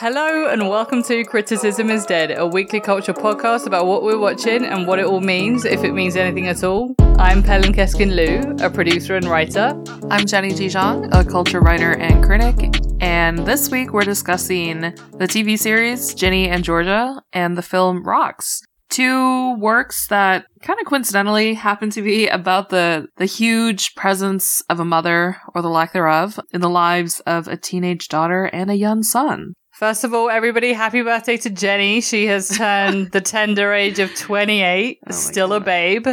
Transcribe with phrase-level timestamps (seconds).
[0.00, 4.64] Hello and welcome to Criticism is Dead, a weekly culture podcast about what we're watching
[4.64, 6.94] and what it all means, if it means anything at all.
[7.18, 9.78] I'm Pelin Keskin Liu, a producer and writer.
[10.10, 15.58] I'm Jenny Dijon, a culture writer and critic, and this week we're discussing the TV
[15.58, 18.62] series Ginny and Georgia and the film Rocks.
[18.88, 24.80] Two works that kind of coincidentally happen to be about the, the huge presence of
[24.80, 28.76] a mother, or the lack thereof, in the lives of a teenage daughter and a
[28.78, 29.52] young son.
[29.80, 32.02] First of all, everybody, happy birthday to Jenny.
[32.02, 36.06] She has turned the tender age of 28, Oh still a babe,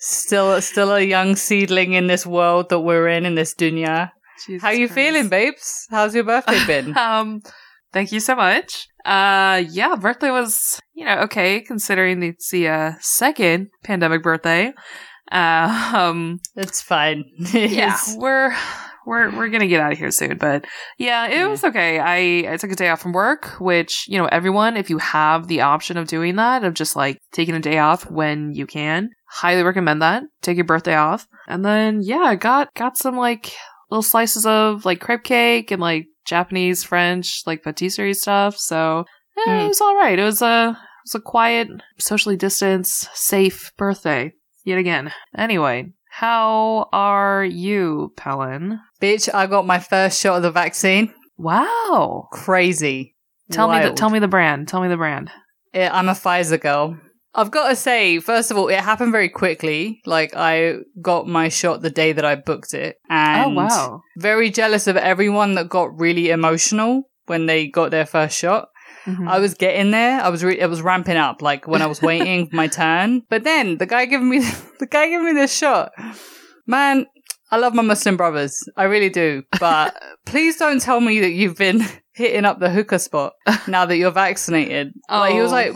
[0.00, 4.10] still still a young seedling in this world that we're in, in this dunya.
[4.44, 4.94] Jesus How you Christ.
[4.94, 5.86] feeling, babes?
[5.88, 6.98] How's your birthday been?
[6.98, 7.42] um,
[7.92, 8.88] thank you so much.
[9.04, 14.72] Uh, yeah, birthday was, you know, okay, considering it's the uh, second pandemic birthday.
[15.30, 17.24] Uh, um, it's fine.
[17.52, 18.52] yeah, we're
[19.06, 20.64] we're we're gonna get out of here soon, but
[20.98, 21.46] yeah, it Yeah.
[21.48, 21.98] was okay.
[21.98, 25.46] I I took a day off from work, which you know, everyone, if you have
[25.48, 29.10] the option of doing that, of just like taking a day off when you can,
[29.28, 30.22] highly recommend that.
[30.42, 33.52] Take your birthday off, and then yeah, I got got some like
[33.90, 38.56] little slices of like crepe cake and like Japanese, French, like patisserie stuff.
[38.56, 39.04] So
[39.46, 39.64] eh, Mm.
[39.64, 40.18] it was all right.
[40.18, 44.32] It was a it was a quiet, socially distanced, safe birthday
[44.64, 45.12] yet again.
[45.36, 48.78] Anyway, how are you, Pelin?
[49.00, 51.12] Bitch, I got my first shot of the vaccine.
[51.36, 52.28] Wow.
[52.30, 53.16] Crazy.
[53.50, 54.68] Tell me the tell me the brand.
[54.68, 55.32] Tell me the brand.
[55.72, 56.96] Yeah, I'm a Pfizer girl.
[57.34, 60.00] I've got to say, first of all, it happened very quickly.
[60.06, 62.94] Like, I got my shot the day that I booked it.
[63.10, 64.00] Oh, and oh wow.
[64.16, 68.68] very jealous of everyone that got really emotional when they got their first shot.
[69.06, 69.28] Mhm.
[69.28, 70.20] I was getting there.
[70.20, 73.22] I was re- it was ramping up like when I was waiting for my turn.
[73.28, 74.38] But then the guy giving me
[74.80, 75.92] the guy giving me this shot.
[76.66, 77.06] Man,
[77.50, 78.56] I love my Muslim brothers.
[78.76, 79.42] I really do.
[79.60, 79.94] But
[80.26, 81.82] please don't tell me that you've been
[82.12, 83.32] hitting up the hookah spot
[83.68, 84.92] now that you're vaccinated.
[85.10, 85.54] Like he was Oh.
[85.54, 85.72] like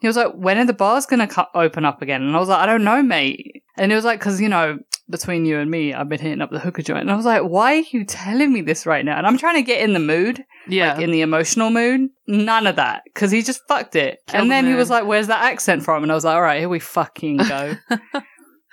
[0.00, 2.22] he was like, when are the bars gonna cu- open up again?
[2.22, 3.62] And I was like, I don't know, mate.
[3.76, 4.78] And it was like, because you know,
[5.08, 7.02] between you and me, I've been hitting up the hooker joint.
[7.02, 9.18] And I was like, why are you telling me this right now?
[9.18, 10.98] And I'm trying to get in the mood yeah.
[10.98, 12.10] in the emotional mood.
[12.26, 13.02] None of that.
[13.04, 14.20] Because he just fucked it.
[14.26, 16.02] Killed and the then he was like, where's that accent from?
[16.02, 17.76] And I was like, all right, here we fucking go.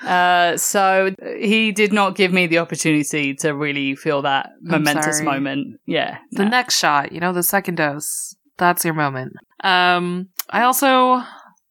[0.06, 5.80] uh, so he did not give me the opportunity to really feel that momentous moment.
[5.86, 6.20] Yeah.
[6.32, 6.50] the no.
[6.50, 8.36] next shot, you know, the second dose.
[8.58, 9.34] That's your moment.
[9.64, 11.24] Um, I also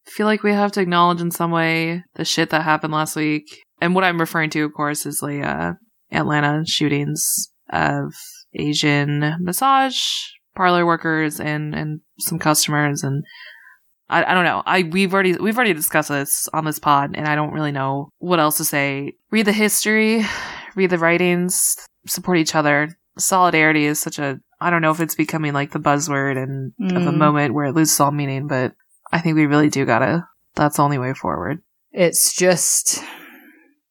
[0.07, 3.65] feel like we have to acknowledge in some way the shit that happened last week.
[3.81, 5.73] And what I'm referring to, of course, is the uh,
[6.13, 8.15] Atlanta shootings of
[8.55, 10.01] Asian massage
[10.57, 13.23] parlor workers and and some customers and
[14.11, 14.63] I, I don't know.
[14.67, 18.09] I we've already we've already discussed this on this pod, and I don't really know
[18.19, 19.13] what else to say.
[19.31, 20.25] Read the history,
[20.75, 22.89] read the writings, support each other.
[23.19, 27.07] Solidarity is such a I don't know if it's becoming like the buzzword and of
[27.07, 27.17] a Mm.
[27.19, 28.73] moment where it loses all meaning, but
[29.13, 30.27] I think we really do gotta.
[30.55, 31.61] That's the only way forward.
[31.93, 33.05] It's just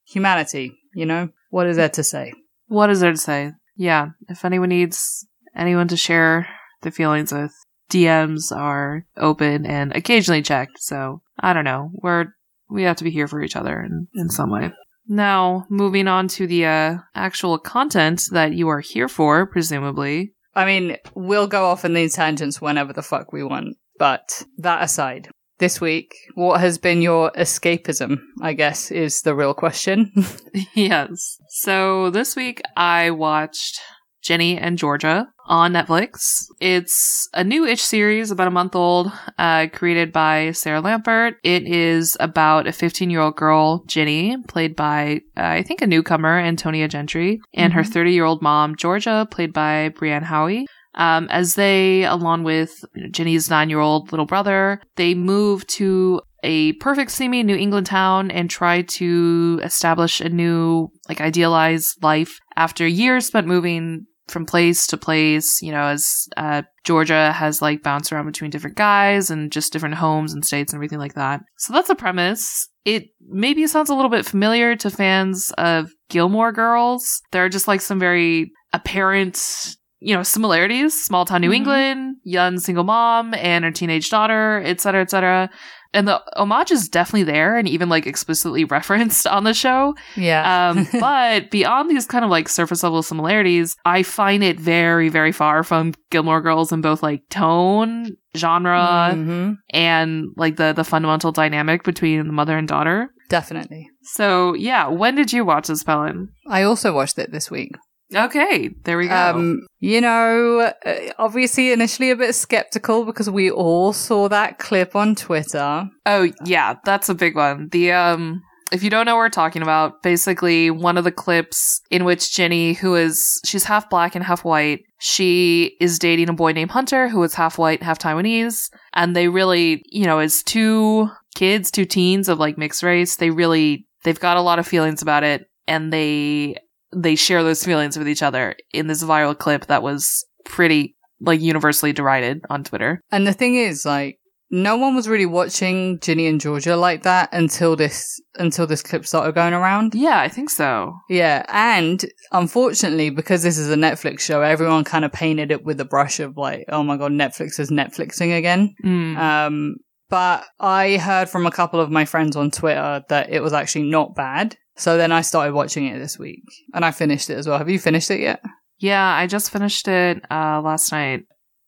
[0.07, 1.29] humanity, you know?
[1.50, 2.34] What is there to say?
[2.68, 3.51] What is there to say?
[3.75, 5.25] Yeah, if anyone needs
[5.56, 6.47] anyone to share
[6.81, 7.53] the feelings with,
[7.91, 10.79] DMs are open and occasionally checked.
[10.79, 11.91] So I don't know.
[11.94, 12.25] We're
[12.69, 14.72] we have to be here for each other in, in some way.
[15.07, 20.34] Now, moving on to the uh, actual content that you are here for, presumably.
[20.53, 23.78] I mean, we'll go off in these tangents whenever the fuck we want.
[23.97, 25.29] But that aside,
[25.59, 28.19] this week, what has been your escapism?
[28.41, 30.12] I guess is the real question.
[30.73, 31.38] yes.
[31.50, 33.79] So this week I watched
[34.22, 36.45] Ginny and Georgia on Netflix.
[36.59, 41.35] It's a new ish series, about a month old, uh, created by Sarah Lampert.
[41.44, 45.88] It is about a 15 year old girl, Ginny, played by, uh, I think, a
[45.88, 50.66] newcomer, Antonia Gentry, and her 30 year old mom, Georgia, played by Brianne Howey.
[50.97, 56.73] Um, as they, along with Ginny's nine year old little brother, they move to a
[56.73, 62.85] perfect seeming New England town and try to establish a new, like, idealized life after
[62.85, 68.11] years spent moving from place to place, you know, as uh, Georgia has like bounced
[68.11, 71.41] around between different guys and just different homes and states and everything like that.
[71.57, 72.67] So that's the premise.
[72.85, 77.21] It maybe sounds a little bit familiar to fans of Gilmore Girls.
[77.31, 81.55] There are just like some very apparent you know, similarities, small town New Mhm.
[81.55, 85.49] England, young single mom and her teenage daughter, et cetera, et cetera.
[85.94, 89.95] And the homage is definitely there and even like explicitly referenced on the show.
[90.15, 90.69] Yeah.
[90.69, 95.31] Um, but beyond these kind of like surface level similarities, I find it very, very
[95.31, 99.55] far from Gilmore Girls in both like tone, genre, Mhm.
[99.71, 103.09] and like the the fundamental dynamic between the mother and daughter.
[103.29, 103.89] Definitely.
[104.03, 106.27] So yeah, when did you watch this, Pelin?
[106.50, 107.71] I also watched it this week.
[108.15, 109.15] Okay, there we go.
[109.15, 114.95] Um, you know, uh, obviously initially a bit skeptical because we all saw that clip
[114.95, 115.89] on Twitter.
[116.06, 117.69] oh yeah, that's a big one.
[117.71, 121.81] The um if you don't know what we're talking about, basically one of the clips
[121.89, 126.33] in which Jenny, who is she's half black and half white, she is dating a
[126.33, 130.44] boy named Hunter who is half white, half Taiwanese, and they really, you know, as
[130.44, 134.68] two kids, two teens of like mixed race, they really they've got a lot of
[134.68, 136.56] feelings about it and they
[136.94, 141.42] they share those feelings with each other in this viral clip that was pretty like
[141.42, 143.01] universally derided on Twitter.
[143.12, 144.19] And the thing is, like,
[144.50, 149.06] no one was really watching Ginny and Georgia like that until this until this clip
[149.06, 149.94] started going around.
[149.94, 150.94] Yeah, I think so.
[151.10, 155.81] Yeah, and unfortunately, because this is a Netflix show, everyone kind of painted it with
[155.81, 158.74] a brush of like, oh my god, Netflix is Netflixing again.
[158.86, 159.18] Mm.
[159.18, 159.75] Um,
[160.09, 163.89] but I heard from a couple of my friends on Twitter that it was actually
[163.89, 164.57] not bad.
[164.75, 166.44] So then I started watching it this week,
[166.74, 167.57] and I finished it as well.
[167.57, 168.42] Have you finished it yet?
[168.80, 171.24] Yeah, I just finished it uh last night.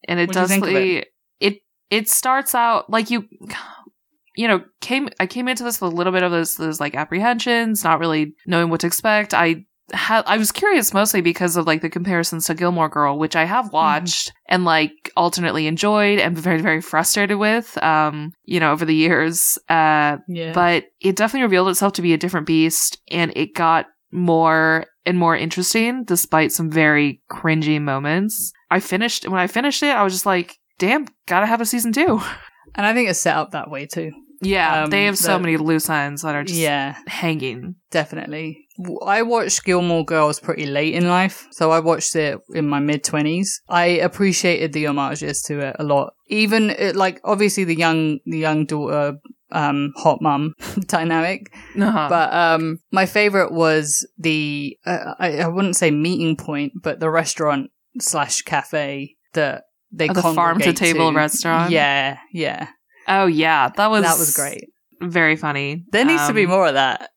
[0.07, 1.07] And it What'd does it?
[1.39, 3.27] it it starts out like you
[4.39, 6.95] you know, came I came into this with a little bit of those those like
[6.95, 9.33] apprehensions, not really knowing what to expect.
[9.33, 13.35] I had I was curious mostly because of like the comparisons to Gilmore Girl, which
[13.35, 18.71] I have watched and like alternately enjoyed and very very frustrated with um, you know,
[18.71, 19.57] over the years.
[19.69, 20.51] Uh Yeah.
[20.53, 25.17] but it definitely revealed itself to be a different beast and it got more and
[25.17, 28.51] more interesting despite some very cringy moments.
[28.71, 31.91] I finished when I finished it, I was just like, damn, gotta have a season
[31.93, 32.19] two.
[32.75, 34.11] and I think it's set up that way too.
[34.41, 37.75] Yeah, Um, they have so many loose ends that are just yeah, hanging.
[37.91, 38.65] definitely.
[39.05, 43.03] I watched Gilmore Girls pretty late in life, so I watched it in my mid
[43.03, 43.61] twenties.
[43.67, 46.13] I appreciated the homages to it a lot.
[46.27, 49.17] Even it, like obviously the young the young daughter
[49.51, 50.53] um hot mum
[50.87, 52.07] dynamic Uh-huh.
[52.07, 57.09] but um my favorite was the uh, I, I wouldn't say meeting point but the
[57.09, 61.71] restaurant slash cafe that they Oh, the farm to table restaurant?
[61.71, 62.67] yeah yeah
[63.09, 64.69] oh yeah, that was that was great.
[65.01, 65.83] Very funny.
[65.91, 67.09] there needs to be Um, more of that.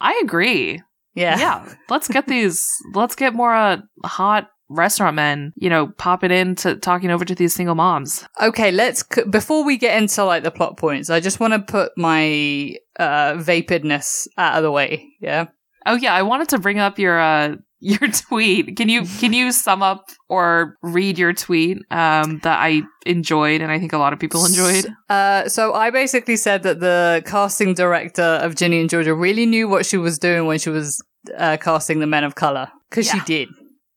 [0.00, 0.82] I agree.
[1.14, 1.38] yeah.
[1.38, 1.74] Yeah.
[1.88, 6.74] Let's get these let's get more uh, hot restaurant men you know popping in to
[6.74, 8.26] talking over to these single moms.
[8.42, 11.60] Okay let's c- before we get into like the plot points i just want to
[11.60, 15.46] put my uh vapidness out of the way yeah?
[15.86, 16.14] Oh yeah.
[16.14, 20.08] I wanted to bring up your uh your tweet can you can you sum up
[20.28, 24.44] or read your tweet um that i enjoyed and i think a lot of people
[24.46, 29.46] enjoyed Uh, so I basically said that the casting director of Ginny and Georgia really
[29.46, 31.00] knew what she was doing when she was
[31.36, 33.48] uh, casting the men of color because she did.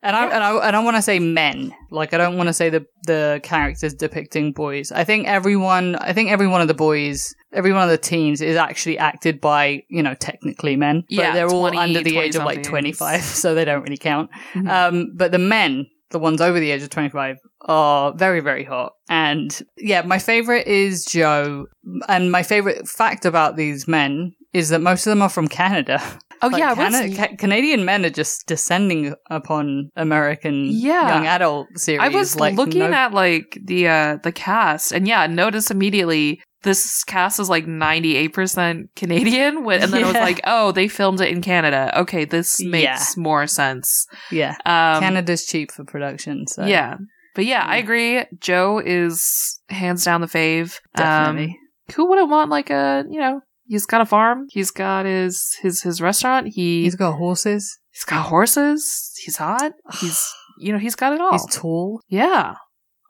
[0.03, 1.73] And I and I and I want to say men.
[1.89, 4.91] Like I don't want to say the the characters depicting boys.
[4.91, 5.95] I think everyone.
[5.95, 9.39] I think every one of the boys, every one of the teens, is actually acted
[9.41, 12.63] by you know technically men, but Yeah, they're all 20, under the age of like
[12.63, 14.29] twenty five, so they don't really count.
[14.53, 14.69] Mhm.
[14.69, 18.93] Um, but the men, the ones over the age of 25, are very, very hot.
[19.09, 21.65] And yeah, my favorite is Joe.
[22.07, 26.01] And my favorite fact about these men is that most of them are from Canada.
[26.41, 31.15] oh Like, yeah Cana- what's- Ca- Canadian men are just descending upon American Yeah.
[31.15, 32.01] young adult series.
[32.01, 36.41] I was like looking no- at like the uh the cast, and yeah, notice immediately
[36.63, 40.71] this cast is like ninety eight percent Canadian, when, and then I was like, oh,
[40.71, 41.91] they filmed it in Canada.
[42.01, 43.03] Okay, this makes Yeah.
[43.21, 44.05] more sense.
[44.31, 46.47] yeah, Um, Canada's cheap for production.
[46.47, 46.97] So yeah,
[47.35, 48.23] but yeah, I agree.
[48.39, 50.79] Joe is hands down the fave.
[50.95, 51.51] definitely.
[51.51, 53.41] Um, who wouldn't want like a you know?
[53.65, 54.47] He's got a farm.
[54.49, 56.47] He's got his his his restaurant.
[56.47, 57.77] He He's got horses.
[57.91, 59.11] he's got horses.
[59.23, 59.73] He's hot.
[59.99, 60.23] He's
[60.59, 61.31] you know he's got it all.
[61.31, 62.01] He's tall.
[62.09, 62.55] yeah,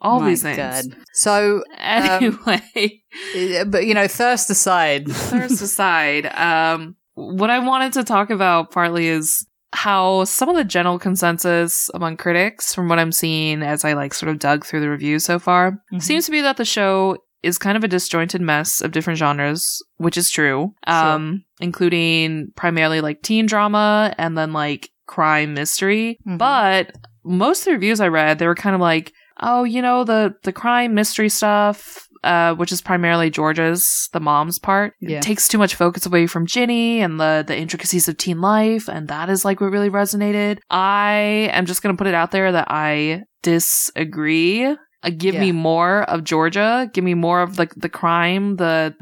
[0.02, 0.58] all My these things.
[0.58, 0.86] God.
[1.14, 3.02] So, Anyway,
[3.36, 8.72] uh, but you know, thirst aside, thirst aside, um, what I wanted to talk about
[8.72, 13.86] partly is how some of the general consensus among critics, from what I'm seeing as
[13.86, 16.02] I like sort of dug through the reviews so far, Mhm.
[16.02, 19.82] seems to be that the show is kind of a disjointed mess of different genres,
[19.98, 26.18] which is true, um, including primarily like teen drama and then like crime mystery.
[26.28, 26.38] Mhm.
[26.38, 26.92] But
[27.24, 30.34] most of the reviews I read, they were kind of like, oh, you know, the
[30.44, 35.18] the crime mystery stuff, uh, which is primarily Georgia's, the mom's part, Yeah.
[35.18, 38.88] it takes too much focus away from Ginny and the the intricacies of teen life,
[38.90, 40.60] and that is like what really resonated.
[40.70, 44.66] I am just gonna put it out there that I disagree.
[45.02, 46.90] Uh, give me more of Georgia.
[46.94, 48.94] Give me more of like the crime, the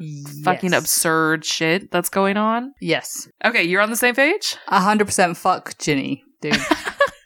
[0.44, 2.72] fucking absurd shit that's going on.
[2.80, 3.28] Yes.
[3.44, 4.58] Okay, you're on the same page?
[4.68, 6.56] A hundred percent fuck Ginny, dude.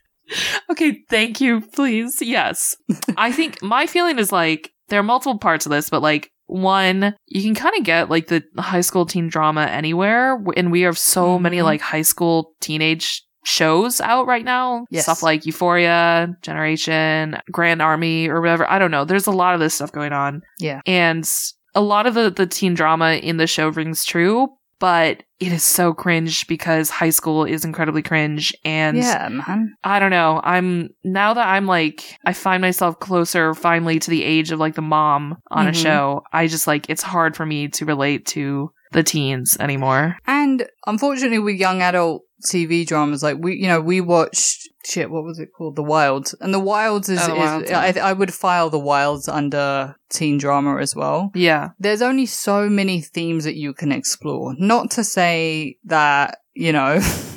[0.69, 2.21] Okay, thank you, please.
[2.21, 2.75] Yes.
[3.17, 7.15] I think my feeling is like there are multiple parts of this, but like one,
[7.27, 10.97] you can kind of get like the high school teen drama anywhere, and we have
[10.97, 11.63] so many Mhm.
[11.63, 14.85] like high school teenage shows out right now.
[14.91, 15.03] Yes.
[15.03, 18.69] Stuff like Euphoria, Generation, Grand Army, or whatever.
[18.69, 19.03] I don't know.
[19.05, 20.41] There's a lot of this stuff going on.
[20.59, 20.81] Yeah.
[20.85, 21.27] And
[21.73, 24.50] a lot of the, the teen drama in the show rings true,
[24.81, 28.53] but it is so cringe because high school is incredibly cringe.
[28.65, 29.75] And yeah, man.
[29.83, 30.41] I don't know.
[30.43, 34.75] I'm now that I'm like, I find myself closer finally to the age of like
[34.75, 35.81] the mom on a Mhm.
[35.83, 36.23] show.
[36.33, 40.17] I just like, it's hard for me to relate to the teens anymore.
[40.27, 45.10] And unfortunately, with young adult TV dramas, like we, you know, we watched shit.
[45.10, 45.75] What was it called?
[45.75, 47.19] The Wilds, and The Wilds is.
[47.21, 48.10] Oh, The is Wilds, I.
[48.10, 51.31] I would file The Wilds under teen drama as well.
[51.33, 51.69] Yeah.
[51.79, 54.55] There's only so many themes that you can explore.
[54.57, 57.00] Not to say that you know.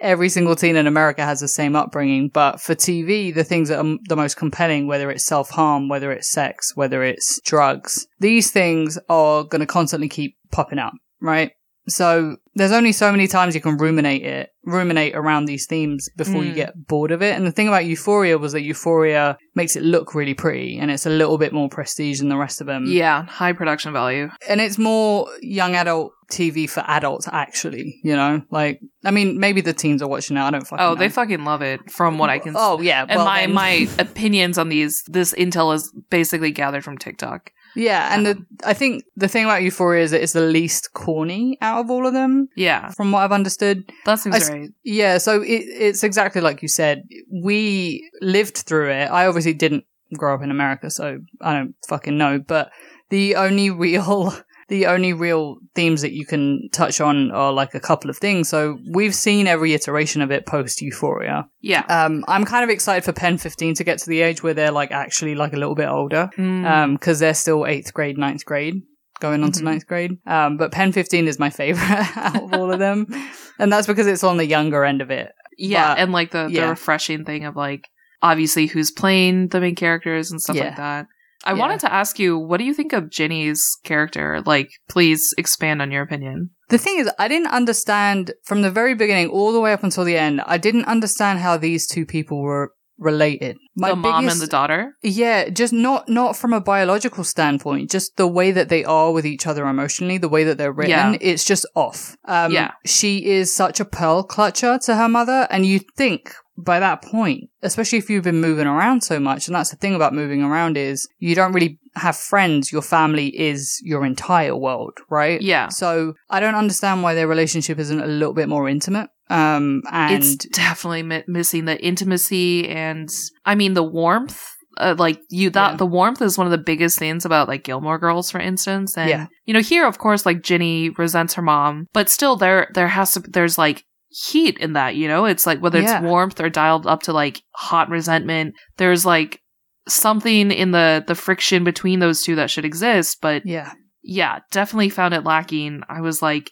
[0.00, 3.84] Every single teen in America has the same upbringing, but for TV, the things that
[3.84, 8.50] are the most compelling, whether it's self harm, whether it's sex, whether it's drugs, these
[8.50, 11.52] things are going to constantly keep popping up, right?
[11.90, 16.44] So there's only so many times you can ruminate it, ruminate around these themes before
[16.44, 16.56] you Mm.
[16.56, 17.36] get bored of it.
[17.36, 21.06] And the thing about Euphoria was that Euphoria makes it look really pretty and it's
[21.06, 22.84] a little bit more prestige than the rest of them.
[22.86, 23.24] Yeah.
[23.24, 24.30] High production value.
[24.48, 28.42] And it's more young adult TV for adults, actually, you know?
[28.50, 30.40] Like, I mean, maybe the teens are watching it.
[30.40, 30.94] I don't fucking Oh, know.
[30.94, 32.60] they fucking love it from what I can see.
[32.60, 33.02] Oh, yeah.
[33.08, 37.50] And well, my, then- my opinions on these, this intel is basically gathered from TikTok.
[37.74, 40.92] Yeah, and Um, the, I think the thing about Euphoria is that it's the least
[40.92, 42.90] corny out of all of them, Yeah.
[42.90, 43.90] from what I've understood.
[44.06, 44.68] That seems I right.
[44.84, 47.04] Yeah, so it, it's exactly like you said.
[47.32, 49.06] We lived through it.
[49.10, 49.84] I obviously didn't
[50.16, 52.38] grow up in America, so I don't fucking know.
[52.40, 52.70] But
[53.10, 54.34] the only real,
[54.70, 58.48] the only real themes that you can touch on are like a couple of things.
[58.48, 61.46] So we've seen every iteration of it post Euphoria.
[61.60, 61.82] Yeah.
[61.88, 64.70] Um, I'm kind of excited for Pen 15 to get to the age where they're
[64.70, 66.64] like actually like a little bit older Mm.
[66.70, 68.76] um, because they're still eighth grade, ninth grade,
[69.20, 69.58] going on Mhm.
[69.58, 70.12] to ninth grade.
[70.26, 71.84] Um, but Pen 15 is my favorite
[72.16, 73.06] out of all of them.
[73.58, 75.32] And that's because it's on the younger end of it.
[75.58, 75.94] yeah.
[75.94, 76.62] but- and like the, yeah.
[76.64, 77.82] the refreshing thing of like,
[78.22, 80.64] obviously who's playing the main characters and stuff Yeah.
[80.68, 81.06] like that.
[81.44, 81.58] I Yeah.
[81.58, 84.42] wanted to ask you, what do you think of Ginny's character?
[84.44, 86.50] Like, please expand on your opinion.
[86.68, 90.04] The thing is, I didn't understand from the very beginning all the way up until
[90.04, 90.42] the end.
[90.46, 93.56] I didn't understand how these two people were related.
[93.76, 94.94] the mom biggest- and the daughter?
[95.02, 99.24] Yeah, just not not from a biological standpoint, just the way that they are with
[99.24, 101.18] each other emotionally, the way that they're written, Yeah.
[101.22, 102.14] it's just off.
[102.26, 102.72] Um, Yeah.
[102.84, 107.50] she is such a pearl clutcher to her mother, and you think by that point,
[107.62, 110.76] especially if you've been moving around so much, and that's the thing about moving around
[110.76, 112.70] is you don't really have friends.
[112.72, 115.40] Your family is your entire world, right?
[115.42, 115.68] Yeah.
[115.68, 119.10] So I don't understand why their relationship isn't a little bit more intimate.
[119.28, 123.08] Um, and it's definitely mi- missing the intimacy and
[123.44, 124.40] I mean the warmth.
[124.76, 125.76] Uh, like you, that Yeah.
[125.76, 128.96] the warmth is one of the biggest things about like Gilmore Girls, for instance.
[128.96, 129.26] And Yeah.
[129.44, 133.12] you know, here of course, like Ginny resents her mom, but still, there there has
[133.14, 134.96] to there's like heat in that.
[134.96, 136.02] You know, it's like whether it's Yeah.
[136.02, 138.54] warmth or dialed up to like hot resentment.
[138.76, 139.40] There's like
[139.88, 143.72] something in the the friction between those two that should exist, but yeah.
[144.02, 145.82] yeah, definitely found it lacking.
[145.88, 146.50] I was like,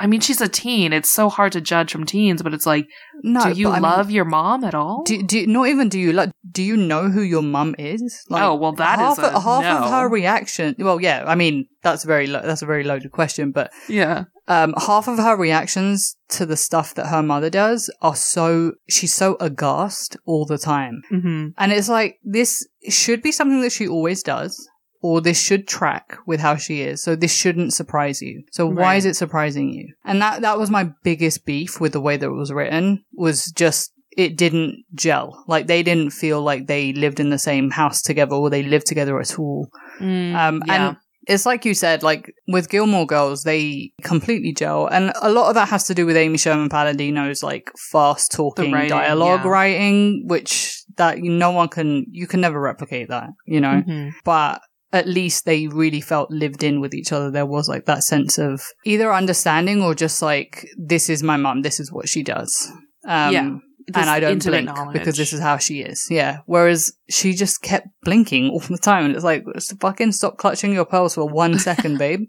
[0.00, 0.92] I mean, she's a teen.
[0.92, 2.86] It's so hard to judge from teens, but it's like,
[3.24, 5.02] No, do you I mean- love your mom at all?
[5.04, 6.30] Do, do not even do you like?
[6.50, 8.24] Do you know who your mom is?
[8.30, 9.78] Like, Oh, well, that half is a half no.
[9.84, 10.74] of her reaction.
[10.78, 14.24] Well, yeah, I mean that's very lo- that's a very loaded question, but yeah.
[14.46, 19.14] um, half of her reactions to the stuff that her mother does are so she's
[19.14, 23.88] so aghast all the time, hmm and it's like this should be something that she
[23.88, 24.68] always does.
[25.00, 28.42] Or this should track with how she is, so this shouldn't surprise you.
[28.50, 28.96] So why Right.
[28.96, 29.94] is it surprising you?
[30.04, 33.04] And that that was my biggest beef with the way that it was written.
[33.14, 35.44] Was just it didn't gel.
[35.46, 38.86] Like they didn't feel like they lived in the same house together or they lived
[38.88, 39.70] together at all.
[40.00, 40.88] Mm, Um, yeah.
[40.88, 40.96] And
[41.28, 45.54] it's like you said, like with Gilmore Girls, they completely gel, and a lot of
[45.54, 49.50] that has to do with Amy Sherman Palladino's like fast talking writing, dialogue yeah.
[49.50, 53.82] writing, which that no one can, you can never replicate that, you know.
[53.86, 54.12] Mhm.
[54.24, 57.30] But at least they really felt lived in with each other.
[57.30, 61.62] There was like that sense of either understanding or just like this is my mom,
[61.62, 62.70] this is what she does.
[63.06, 63.56] Um, Yeah.
[63.94, 64.92] And I don't blink knowledge.
[64.92, 66.06] because this is how she is.
[66.10, 66.38] Yeah.
[66.44, 69.44] Whereas she just kept blinking all the time, and it's like,
[69.80, 72.24] fucking stop clutching your pearls for one second, babe.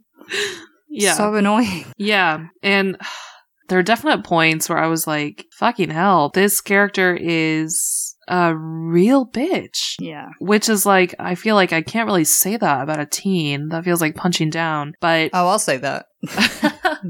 [0.89, 1.15] yeah.
[1.15, 1.83] So annoying.
[1.97, 2.45] Yeah.
[2.63, 2.97] And
[3.67, 7.98] there are definite points where I was like, fucking hell, this character is
[8.29, 9.95] a real bitch.
[9.99, 10.29] Yeah.
[10.39, 13.69] Which is like, I feel like I can't really say that about a teen.
[13.69, 14.93] That feels like punching down.
[15.01, 16.05] But Oh, I'll say that.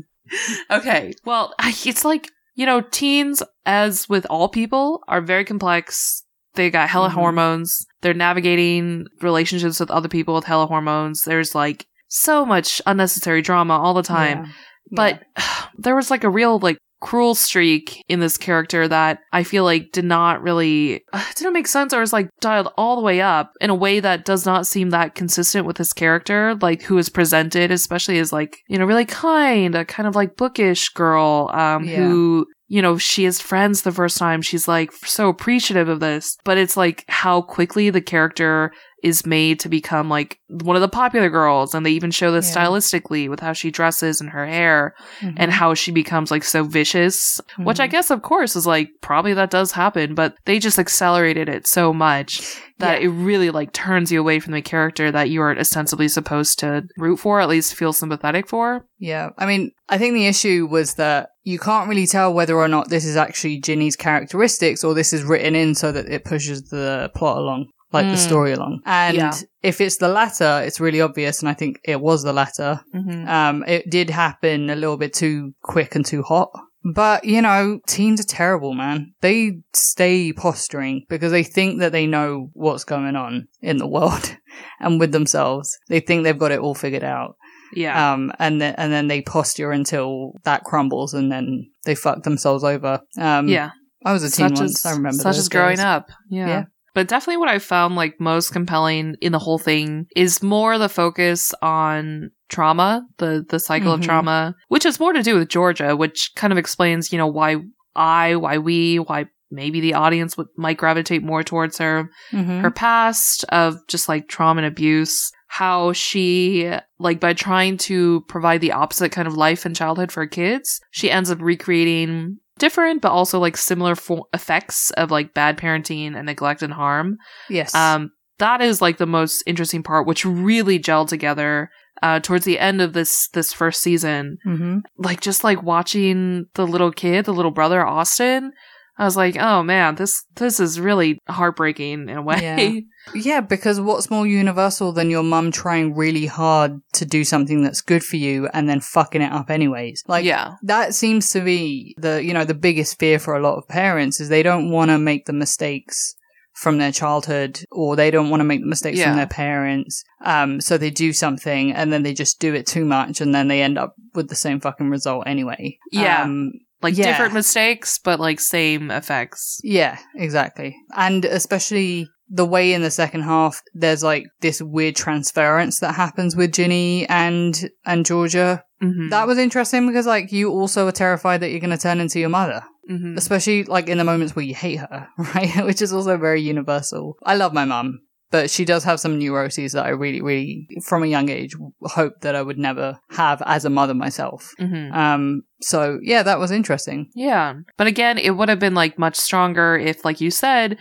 [0.71, 1.13] okay.
[1.25, 1.53] Well,
[1.85, 6.23] it's like, you know, teens, as with all people, are very complex.
[6.55, 7.13] They got hella Mhm.
[7.13, 7.85] hormones.
[8.01, 11.23] They're navigating relationships with other people with hella hormones.
[11.23, 14.45] There's like so much unnecessary drama all the time.
[14.45, 14.51] Yeah.
[14.91, 15.23] But
[15.77, 19.91] there was like a real like cruel streak in this character that I feel like
[19.91, 23.53] did not really uh, didn't make sense or was like dialed all the way up
[23.61, 27.09] in a way that does not seem that consistent with his character, like who is
[27.09, 31.83] presented, especially as like, you know, really kind, a kind of like bookish girl, um,
[31.85, 31.97] Yeah.
[31.97, 34.43] who you know, she has friends the first time.
[34.43, 38.71] She's like so appreciative of this, but it's like how quickly the character
[39.03, 41.73] is made to become like one of the popular girls.
[41.73, 42.65] And they even show this Yeah.
[42.65, 45.35] stylistically with how she dresses and her hair Mm-hmm.
[45.37, 47.91] and how she becomes like so vicious, which I Mhm.
[47.91, 51.93] guess, of course, is like probably that does happen, but they just accelerated it so
[51.93, 52.41] much
[52.79, 53.07] that Yeah.
[53.07, 56.83] it really like turns you away from the character that you are ostensibly supposed to
[56.97, 58.85] root for, at least feel sympathetic for.
[58.99, 59.29] Yeah.
[59.37, 62.89] I mean, I think the issue was that you can't really tell whether or not
[62.89, 67.09] this is actually Ginny's characteristics or this is written in so that it pushes the
[67.15, 68.27] plot along, like the Mm.
[68.27, 68.81] story along.
[68.86, 69.31] And Yeah.
[69.63, 71.39] if it's the latter, it's really obvious.
[71.41, 72.81] And I think it was the latter.
[72.96, 73.27] Mm-hmm.
[73.27, 76.50] Um, it did happen a little bit too quick and too hot.
[76.93, 79.13] But, you know, teens are terrible, man.
[79.22, 84.38] They stay posturing because they think that they know what's going on in the world
[84.79, 85.77] and with themselves.
[85.89, 87.36] They think they've got it all figured out.
[87.74, 88.13] Yeah.
[88.13, 92.63] Um, and then, and then they posture until that crumbles and then they fuck themselves
[92.63, 93.01] over.
[93.19, 93.72] Um, yeah.
[94.05, 94.86] I was a teen such once.
[94.86, 95.86] as I remember such those as growing days.
[95.86, 96.08] up.
[96.29, 96.48] Yeah.
[96.48, 96.63] Yeah.
[96.93, 100.89] But definitely what I found like most compelling in the whole thing is more the
[100.89, 104.05] focus on trauma, the the cycle of Mhm.
[104.05, 107.58] trauma, which has more to do with Georgia, which kind of explains, you know, why
[107.96, 112.62] I, why we, why maybe the audience would might gravitate more towards her Mhm.
[112.62, 118.62] her past of just like trauma and abuse how she like by trying to provide
[118.62, 123.11] the opposite kind of life and childhood for kids she ends up recreating different but
[123.11, 127.17] also like similar fo- effects of like bad parenting and neglect and harm.
[127.49, 127.73] Yes.
[127.73, 131.69] um that is like the most interesting part which really gelled together
[132.03, 134.37] uh towards the end of this this first season.
[134.43, 138.51] Hmm like just like watching the little kid the little brother austin
[138.99, 142.79] i was like oh man this this is really heartbreaking in a way Yeah.
[143.15, 147.81] Yeah, because what's more universal than your mum trying really hard to do something that's
[147.81, 150.03] good for you and then fucking it up anyways?
[150.07, 153.57] Like, yeah that seems to be the, you know, the biggest fear for a lot
[153.57, 156.13] of parents is they don't want to make the mistakes
[156.53, 159.05] from their childhood or they don't want to make the mistakes Yeah.
[159.07, 160.03] from their parents.
[160.23, 163.47] Um, so they do something and then they just do it too much and then
[163.47, 165.79] they end up with the same fucking result anyway.
[165.91, 166.23] Yeah.
[166.23, 167.05] Um, like Yeah.
[167.07, 170.75] different mistakes but like same effects Yeah, exactly.
[170.95, 176.35] And especially the way in the second half, there's like this weird transference that happens
[176.35, 178.63] with Ginny and and Georgia.
[178.83, 179.09] mm-hmm.
[179.09, 182.19] That was interesting because like you also are terrified that you're going to turn into
[182.19, 183.17] your mother, mm-hmm.
[183.17, 185.65] especially like in the moments where you hate her, right?
[185.65, 187.17] Which is also very universal.
[187.23, 187.99] I love my mum,
[188.31, 192.13] but she does have some neuroses that I really, really, from a young age, hope
[192.21, 194.51] that I would never have as a mother myself.
[194.59, 194.93] Mm-hmm.
[194.93, 195.41] Um.
[195.61, 197.09] So yeah, that was interesting.
[197.15, 200.77] yeah but again it would have been like much stronger if like you said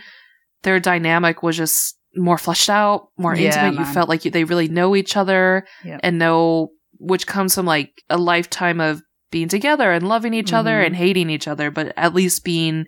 [0.63, 4.43] their dynamic was just more fleshed out more Yeah, intimate you felt like you, they
[4.45, 5.65] really know each other
[6.03, 10.81] and know which comes from like a lifetime of being together and loving each other
[10.81, 10.85] Mhm.
[10.87, 12.85] and hating each other but at least being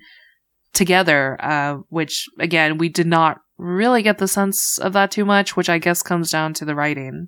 [0.74, 5.56] together uh which again we did not really get the sense of that too much
[5.56, 7.28] which i guess comes down to the writing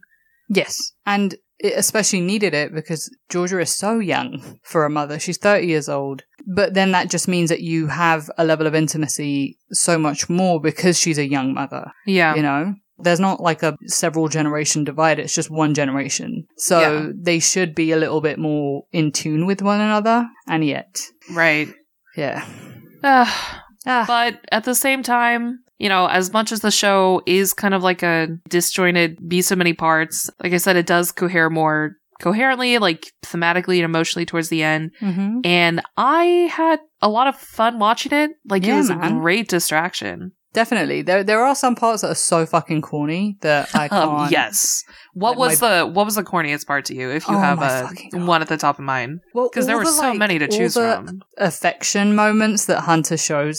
[0.49, 0.91] Yes.
[1.05, 5.17] And it especially needed it because Georgia is so young for a mother.
[5.19, 6.23] She's 30 years old.
[6.45, 10.59] But then that just means that you have a level of intimacy so much more
[10.59, 12.75] because she's a young mother, yeah you know?
[12.99, 16.45] There's not like a several generation divide, it's just one generation.
[16.57, 17.09] So Yeah.
[17.15, 20.27] they should be a little bit more in tune with one another.
[20.47, 20.99] And yet,
[21.31, 21.69] right
[22.17, 22.45] yeah.
[23.01, 23.27] Ugh.
[23.85, 27.73] Ah, But at the same time, you know, as much as the show is kind
[27.73, 28.15] of like a
[28.49, 33.77] disjointed be so many parts, like I said, it does cohere more coherently, like thematically
[33.81, 34.91] and emotionally towards the end.
[35.01, 35.41] mhm.
[35.45, 36.23] And I
[36.59, 38.31] had a lot of fun watching it.
[38.49, 39.03] Like Yeah, it was man.
[39.03, 40.31] a great distraction.
[40.53, 41.01] definitely.
[41.01, 44.11] There, there are some parts that are so fucking corny that I can't.
[44.25, 44.83] Um, yes.
[45.13, 47.09] What Like was the what was the corniest part to you?
[47.09, 47.89] If you Oh have a
[48.33, 50.47] one at the top of mind, Well, because there were the, so like, many to
[50.47, 51.23] choose from.
[51.39, 53.57] affection moments that Hunter shows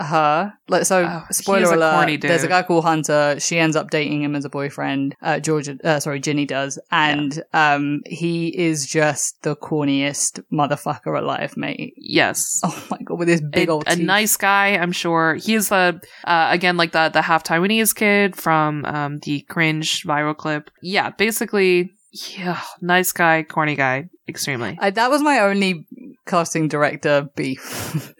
[0.00, 0.52] her.
[0.68, 3.36] Like, so, Oh, spoiler is a alert: there's a guy called Hunter.
[3.38, 5.16] She ends up dating him as a boyfriend.
[5.22, 11.56] Uh, Georgia, uh, sorry, Ginny does, and um, he is just the corniest motherfucker alive,
[11.56, 11.94] mate.
[11.96, 12.60] Yes.
[12.72, 15.34] Oh my god, with his big a, old a nice guy, I'm sure.
[15.34, 20.36] He's a uh, again like the the half Taiwanese kid from um, the cringe viral
[20.36, 20.70] clip.
[20.82, 24.78] Yeah, basically, yeah, nice guy, corny guy, extremely.
[24.80, 25.86] I, that was my only
[26.26, 28.14] casting director beef.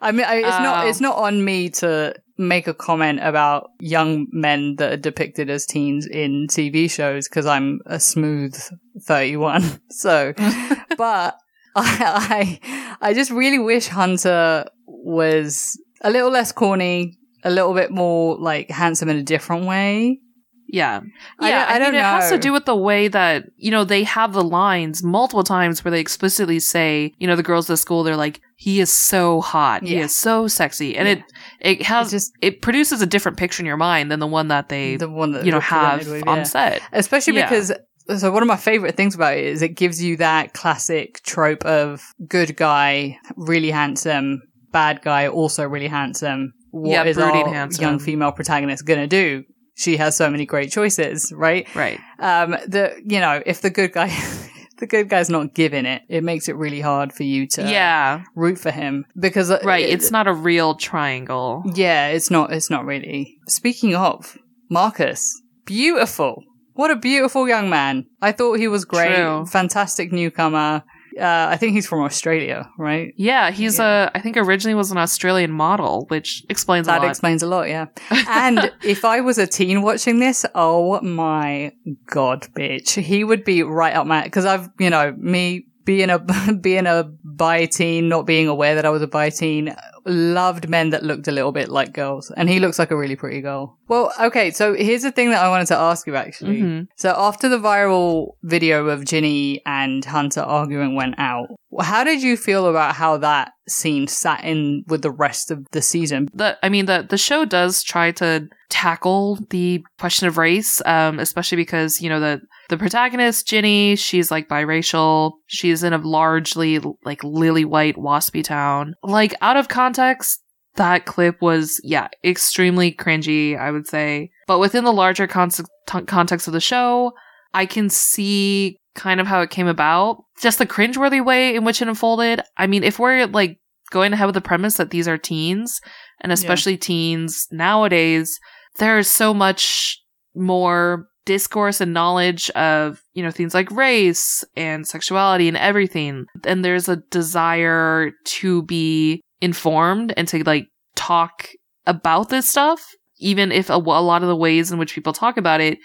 [0.00, 4.26] I mean, I, it's not it's not on me to make a comment about young
[4.32, 8.56] men that are depicted as teens in TV shows because I'm a smooth
[9.02, 9.80] 31.
[9.90, 10.32] So,
[10.98, 11.38] but
[11.76, 17.90] I, I I just really wish Hunter was a little less corny, a little bit
[17.90, 20.20] more like handsome in a different way.
[20.66, 21.00] Yeah.
[21.40, 23.70] Yeah, don't- I I, don't mean, it has to do with the way that, you
[23.70, 27.68] know, they have the lines multiple times where they explicitly say, you know, the girls
[27.70, 29.82] at school, they're like, he is so hot.
[29.84, 30.96] He is so sexy.
[30.96, 31.14] And Yeah.
[31.60, 34.26] it, it has, It's just it produces a different picture in your mind than the
[34.26, 36.42] one that they, the one that you know, have with, on yeah.
[36.44, 36.82] set.
[36.92, 37.48] especially Yeah.
[37.48, 37.72] because
[38.18, 41.64] so one of my favorite things about it is it gives you that classic trope
[41.64, 47.82] of good guy really handsome bad guy also really handsome What Yeah, is our handsome.
[47.82, 52.00] young female protagonist gonna do she has so many great choices right Right.
[52.18, 54.08] um the you know if the good guy
[54.78, 58.24] the good guy's not giving it it makes it really hard for you to yeah.
[58.34, 59.84] root for him because uh, Right.
[59.84, 61.62] it- It's not a real triangle.
[61.74, 62.52] yeah, it's not.
[62.52, 63.36] It's not really.
[63.46, 64.36] Speaking of
[64.68, 66.42] Marcus, beautiful.
[66.74, 68.06] What a beautiful young man.
[68.20, 69.14] I thought he was great.
[69.14, 69.46] True.
[69.46, 70.82] Fantastic newcomer.
[71.18, 73.14] Uh, I think he's from Australia, right?
[73.16, 73.50] Yeah.
[73.50, 74.10] He's Yeah.
[74.14, 77.10] a, I think originally was an Australian model, which explains a That lot.
[77.10, 77.86] explains a lot, yeah.
[78.28, 81.72] And if I was a teen watching this, oh my
[82.06, 86.18] god, bitch, he would be right up my because I've you know me being a
[86.60, 89.74] being a bi teen, not being aware that I was a bi teen,
[90.06, 93.16] loved men that looked a little bit like girls, and he looks like a really
[93.16, 93.78] pretty girl.
[93.88, 96.60] Well, okay, so here's the thing that I wanted to ask you actually.
[96.60, 96.86] Mhm.
[96.96, 101.48] So after the viral video of Ginny and Hunter arguing went out,
[101.80, 105.82] how did you feel about how that scene sat in with the rest of the
[105.82, 106.28] season?
[106.34, 111.18] the I mean the the show does try to tackle the question of race, um,
[111.18, 115.32] especially because you know the the protagonist Ginny, she's like biracial.
[115.46, 118.94] She's in a largely like lily white waspy town.
[119.02, 120.40] Like out of context,
[120.76, 123.58] that clip was yeah extremely cringy.
[123.58, 125.50] I would say, but within the larger con-
[125.86, 127.12] context of the show,
[127.52, 130.24] I can see kind of how it came about.
[130.40, 132.40] Just the cringeworthy way in which it unfolded.
[132.56, 133.58] I mean, if we're like
[133.90, 135.80] going ahead with the premise that these are teens,
[136.20, 138.38] and especially teens nowadays,
[138.78, 140.00] there is so much
[140.34, 146.26] more discourse and knowledge of, you know, things like race and sexuality and everything.
[146.44, 151.48] And there's a desire to be informed and to like talk
[151.86, 152.84] about this stuff,
[153.18, 155.78] even if a, a lot of the ways in which people talk about it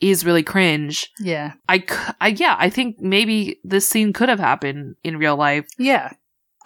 [0.00, 1.08] is really cringe.
[1.18, 1.52] Yeah.
[1.68, 1.84] I,
[2.20, 5.66] I, yeah, I think maybe this scene could have happened in real life.
[5.78, 6.12] Yeah.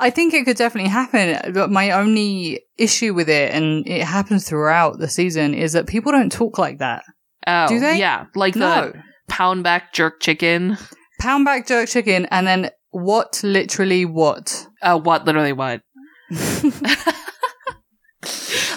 [0.01, 4.49] I think it could definitely happen, but my only issue with it, and it happens
[4.49, 7.05] throughout the season, is that people don't talk like that.
[7.47, 7.99] Oh, Do they?
[7.99, 8.93] Yeah, like No.
[8.93, 10.77] the pound back jerk chicken.
[11.21, 14.67] Pound back jerk chicken, and then what literally what?
[14.83, 15.25] Uh, what?
[15.25, 15.81] Literally what?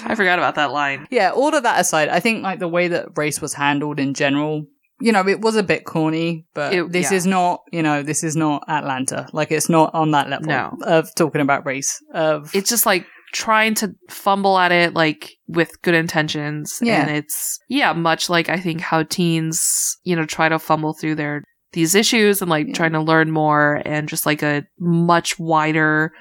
[0.10, 1.08] I forgot about that line.
[1.12, 4.14] yeah, all of that aside, I think like the way that race was handled in
[4.14, 4.66] general,
[5.02, 7.18] you know, it was a bit corny, but It- this yeah.
[7.18, 9.28] is not, you know, this is not Atlanta.
[9.34, 10.78] Like it's not on that level No.
[10.82, 12.02] of talking about race.
[12.14, 16.80] Of It's just like trying to fumble at it, like with good intentions.
[16.82, 17.02] Yeah.
[17.02, 21.16] And it's, yeah, much like I think how teens, you know, try to fumble through
[21.16, 22.74] their, these issues and like Yeah.
[22.74, 26.14] trying to learn more and just like a much wider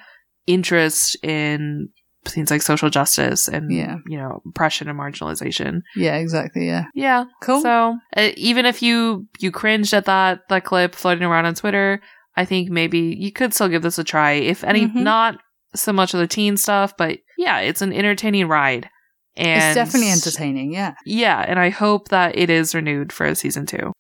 [0.47, 1.89] interest in
[2.25, 3.97] things like social justice and, Yeah.
[4.09, 5.83] you know, oppression and marginalization.
[5.95, 6.67] yeah, exactly.
[6.67, 7.25] Yeah, Yeah.
[7.41, 7.61] cool.
[7.63, 12.01] So uh, even if you you cringed at that that clip floating around on Twitter,
[12.37, 14.33] I think maybe you could still give this a try.
[14.33, 14.97] If any, Mhm.
[14.97, 15.39] not
[15.77, 18.89] so much of the teen stuff, but yeah, it's an entertaining ride.
[19.37, 20.73] And it's definitely entertaining.
[20.73, 20.95] Yeah.
[21.05, 23.93] Yeah, and I hope that it is renewed for a season two.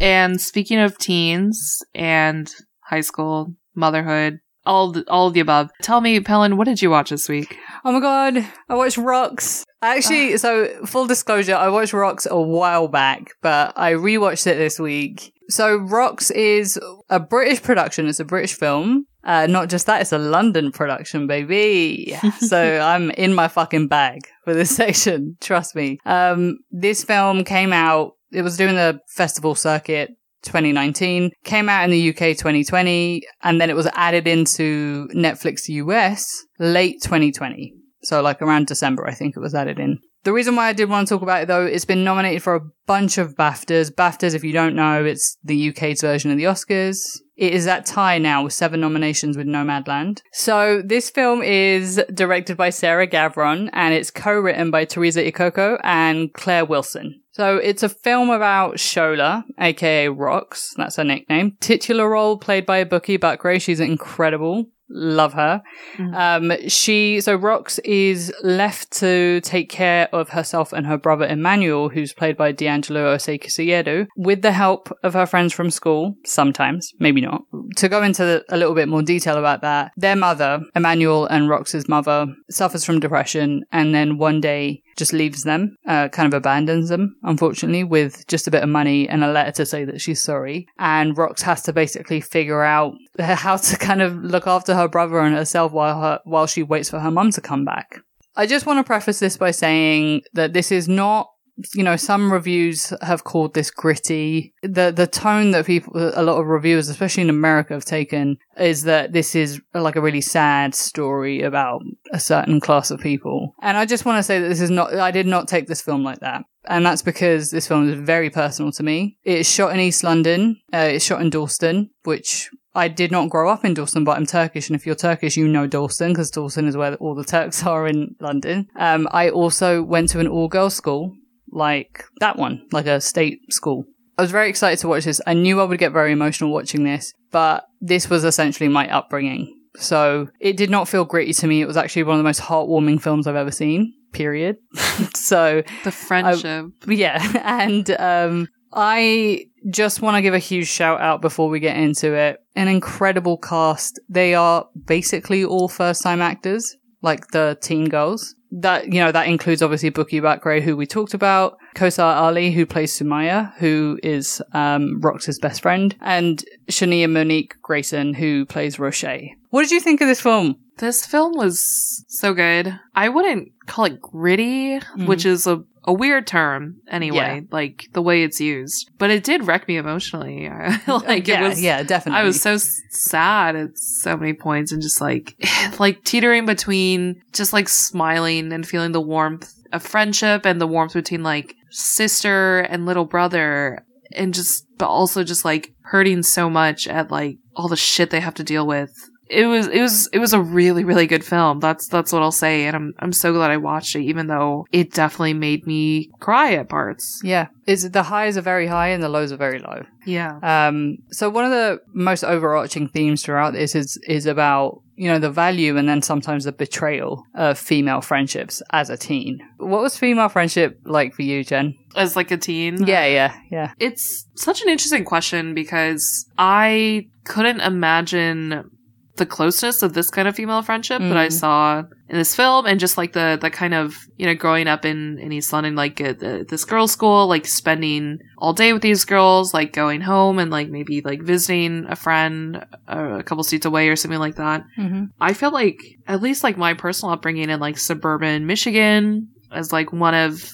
[0.00, 6.00] And speaking of teens and high school, motherhood, all the, all of the above, tell
[6.00, 7.56] me, Pelin, what did you watch this week?
[7.84, 9.64] Oh my god, I watched Rocks.
[9.82, 14.78] Actually, so full disclosure, I watched Rocks a while back, but I rewatched it this
[14.78, 15.32] week.
[15.48, 18.06] So Rocks is a British production.
[18.06, 19.06] It's a British film.
[19.24, 22.16] Uh, not just that, it's a London production, baby.
[22.38, 25.36] so I'm in my fucking bag for this section.
[25.40, 25.98] Trust me.
[26.06, 31.90] Um, this film came out, it was doing the festival circuit 2019, came out in
[31.90, 37.74] the UK 2020, and then it was added into Netflix US late 2020.
[38.02, 39.98] So like around December, I think it was added in.
[40.22, 42.54] The reason why I did want to talk about it though, it's been nominated for
[42.54, 43.94] a bunch of BAFTAs.
[43.94, 47.20] BAFTAs, if you don't know, it's the UK's version of the Oscars.
[47.36, 50.20] It is at tie now with seven nominations with Nomadland.
[50.32, 56.30] So this film is directed by Sarah Gavron and it's co-written by Theresa Ikoko and
[56.34, 57.19] Claire Wilson.
[57.40, 61.56] So it's a film about Shola, aka Rocks, that's her nickname.
[61.58, 64.66] Titular role played by a Bukky Bakray, she's incredible.
[64.90, 65.62] Love her.
[65.96, 66.14] Mhm.
[66.14, 71.88] Um, she, so Rocks is left to take care of herself and her brother Emmanuel,
[71.88, 76.92] who's played by D'angelou Osei Kissiedu, with the help of her friends from school, sometimes,
[76.98, 77.42] maybe not.
[77.76, 81.88] To go into a little bit more detail about that, their mother, Emmanuel and Rocks's
[81.88, 86.90] mother, suffers from depression and then one day just leaves them, uh, kind of abandons
[86.90, 90.22] them, unfortunately, with just a bit of money and a letter to say that she's
[90.22, 90.66] sorry.
[90.78, 95.18] And Rocks has to basically figure out how to kind of look after her brother
[95.20, 98.00] and herself while her, while she waits for her mum to come back.
[98.36, 101.29] I just want to preface this by saying that this is not
[101.74, 104.54] you know, some reviews have called this gritty.
[104.62, 108.82] The the tone that people, a lot of reviewers, especially in America, have taken is
[108.84, 113.54] that this is like a really sad story about a certain class of people.
[113.62, 114.94] And I just want to say that this is not.
[114.94, 116.44] I did not take this film like that.
[116.66, 119.16] And that's because this film is very personal to me.
[119.24, 120.60] It's shot in East London.
[120.72, 124.26] Uh, it's shot in Dalston, which I did not grow up in Dalston, but I'm
[124.26, 127.62] Turkish, and if you're Turkish, you know Dalston because Dalston is where all the Turks
[127.66, 128.68] are in London.
[128.76, 131.16] Um, I also went to an all-girls school,
[131.52, 133.84] like that one, like a state school.
[134.18, 135.20] I was very excited to watch this.
[135.26, 139.56] I knew I would get very emotional watching this, but this was essentially my upbringing.
[139.76, 141.62] So it did not feel gritty to me.
[141.62, 144.56] It was actually one of the most heartwarming films I've ever seen, period.
[145.14, 146.66] so The friendship.
[146.86, 151.76] yeah, and um, I just want to give a huge shout out before we get
[151.76, 152.38] into it.
[152.56, 154.00] An incredible cast.
[154.08, 158.34] They are basically all first time actors, like the teen girls.
[158.52, 162.66] That you know that includes obviously Bukky Bakray, who we talked about, Kosar Ali, who
[162.66, 169.04] plays Sumaya, who is um, Rocks's best friend, and Shaneigha-Monik Greyson, who plays Roche.
[169.50, 170.56] What did you think of this film?
[170.78, 172.76] This film was so good.
[172.94, 178.22] I wouldn't call it gritty, which is a, a weird term anyway, like the way
[178.22, 178.90] it's used.
[178.98, 180.48] But it did wreck me emotionally.
[180.86, 182.20] like yeah, it was yeah, definitely.
[182.20, 185.34] I was so sad at so many points and just like
[185.78, 190.94] like teetering between just like smiling and feeling the warmth of friendship and the warmth
[190.94, 196.86] between like sister and little brother and just but also just like hurting so much
[196.88, 199.09] at like all the shit they have to deal with.
[199.30, 201.60] It was it was it was a really really good film.
[201.60, 204.66] That's that's what I'll say and I'm I'm so glad I watched it even though
[204.72, 207.20] it definitely made me cry at parts.
[207.22, 209.84] yeah, is the highs are very high and the lows are very low.
[210.04, 210.38] Yeah.
[210.42, 215.18] Um, so one of the most overarching themes throughout this is is about you know
[215.18, 219.40] the value and then sometimes the betrayal of female friendships as a teen.
[219.58, 221.76] What was female friendship like for you, Jen?
[221.94, 222.84] As like a teen.
[222.84, 223.72] Yeah, yeah, yeah.
[223.78, 228.70] It's such an interesting question because I couldn't imagine
[229.20, 231.32] the closeness of this kind of female friendship that I Mm.
[231.32, 234.84] saw in this film, and just like the the kind of you know growing up
[234.84, 238.82] in in East London, like at the, this girls' school, like spending all day with
[238.82, 243.44] these girls, like going home and like maybe like visiting a friend uh, a couple
[243.44, 244.64] seats away or something like that.
[244.76, 245.04] Mm-hmm.
[245.20, 245.78] I feel like
[246.08, 250.50] at least like my personal upbringing in like suburban Michigan as like one of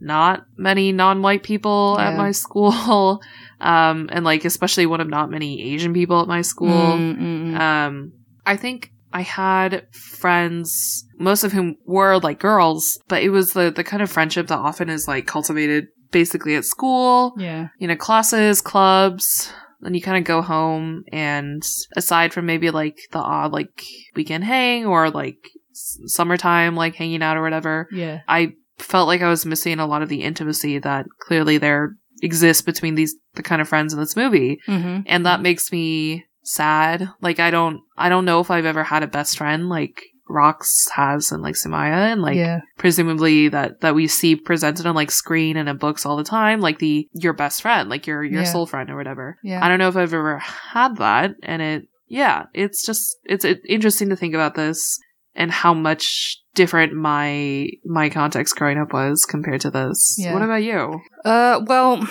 [0.00, 3.20] not many non-white people at my school
[3.60, 6.68] um and like especially one of not many Asian people at my school.
[6.68, 7.56] Mm-hmm.
[7.56, 8.12] um
[8.46, 13.70] I think I had friends most of whom were like girls but it was the
[13.70, 17.34] the kind of friendship that often is like cultivated basically at school.
[17.36, 21.62] Yeah, you know, classes, clubs, then you kind of go home and
[21.96, 23.84] aside from maybe like the odd like
[24.16, 25.38] weekend hang or like
[25.70, 29.86] s- summertime like hanging out or whatever, yeah, I felt like I was missing a
[29.86, 33.98] lot of the intimacy that clearly there exists between these the kind of friends in
[34.00, 34.58] this movie.
[34.68, 35.00] mm-hmm.
[35.06, 37.08] And that makes me sad.
[37.20, 40.88] Like I don't I don't know if I've ever had a best friend like Rocks
[40.94, 45.10] has and like Sumaya and like yeah, presumably that that we see presented on like
[45.10, 48.42] screen and in books all the time like the your best friend like your your
[48.42, 48.46] Yeah.
[48.52, 49.64] soul friend or whatever yeah.
[49.64, 53.60] i don't know if i've ever had that and it yeah it's just it's, it's
[53.68, 55.00] interesting to think about this
[55.34, 60.32] and how much different my my context growing up was compared to this Yeah.
[60.34, 62.06] what about you Uh, well,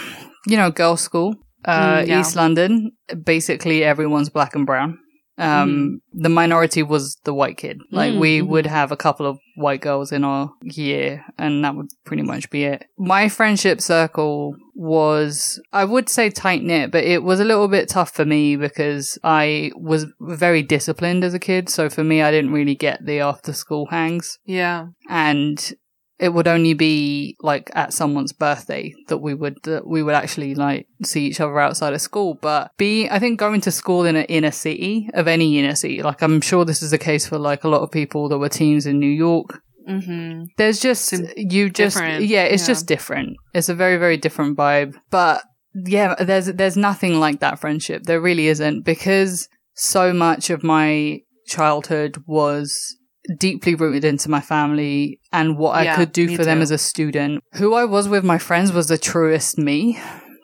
[0.47, 2.19] you know, girls' school, uh, Mm, yeah.
[2.19, 2.91] East London.
[3.25, 4.97] Basically, everyone's black and brown.
[5.39, 7.81] Um, the minority was the white kid.
[7.91, 8.47] Like Mm, we mhm.
[8.47, 12.49] would have a couple of white girls in our year, and that would pretty much
[12.49, 12.85] be it.
[12.97, 17.89] My friendship circle was, I would say tight knit, but it was a little bit
[17.89, 21.69] tough for me because I was very disciplined as a kid.
[21.69, 25.73] So for me, I didn't really get the after school hangs yeah and
[26.19, 30.53] it would only be like at someone's birthday that we would that we would actually
[30.53, 32.35] like see each other outside of school.
[32.35, 36.01] But be i think going to school in an inner city of any inner city
[36.01, 38.49] like i'm sure this is the case for like a lot of people that were
[38.49, 39.61] teens in new york.
[39.87, 40.43] Mm-hmm.
[40.57, 42.67] There's just Seem you just different, yeah it's yeah.
[42.67, 43.37] just different.
[43.55, 44.95] It's a very very different vibe.
[45.09, 45.41] But
[45.73, 48.03] yeah there's there's nothing like that friendship.
[48.03, 52.97] There really isn't because so much of my childhood was
[53.37, 57.43] deeply rooted into my family and what I could do for them as a student.
[57.53, 59.99] Who I was with my friends was the truest me,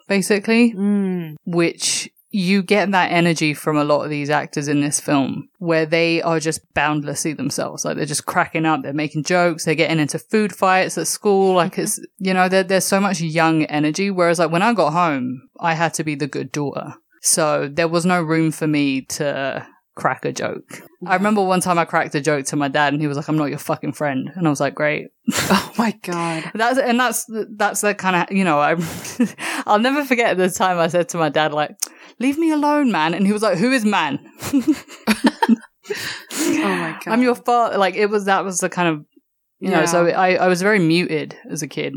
[0.08, 1.36] basically, Mm.
[1.44, 5.86] which you get that energy from a lot of these actors in this film where
[5.86, 7.82] they are just boundlessly themselves.
[7.84, 11.54] Like they're just cracking up, they're making jokes, they're getting into food fights at school.
[11.54, 14.10] Like it's, you know, there, there's so much young energy.
[14.10, 16.94] Whereas like when I got home, I had to be the good daughter.
[17.22, 20.82] So there was no room for me to crack a joke.
[21.06, 23.28] I remember one time I cracked a joke to my dad and he was like,
[23.28, 24.30] I'm not your fucking friend.
[24.36, 25.08] And I was like, great.
[25.50, 26.50] Oh my god.
[26.54, 27.24] That's, and that's,
[27.56, 28.76] that's the kind of, you know, I,
[29.66, 31.76] I'll never forget the time I said to my dad, like,
[32.20, 33.14] leave me alone, man.
[33.14, 34.18] And he was like, who is man?
[34.52, 34.74] Oh
[36.68, 37.12] my god.
[37.12, 37.78] I'm your father.
[37.78, 39.04] Like it was, that was the kind of,
[39.60, 39.84] you know, Yeah.
[39.86, 41.94] so I, I was very muted as a kid.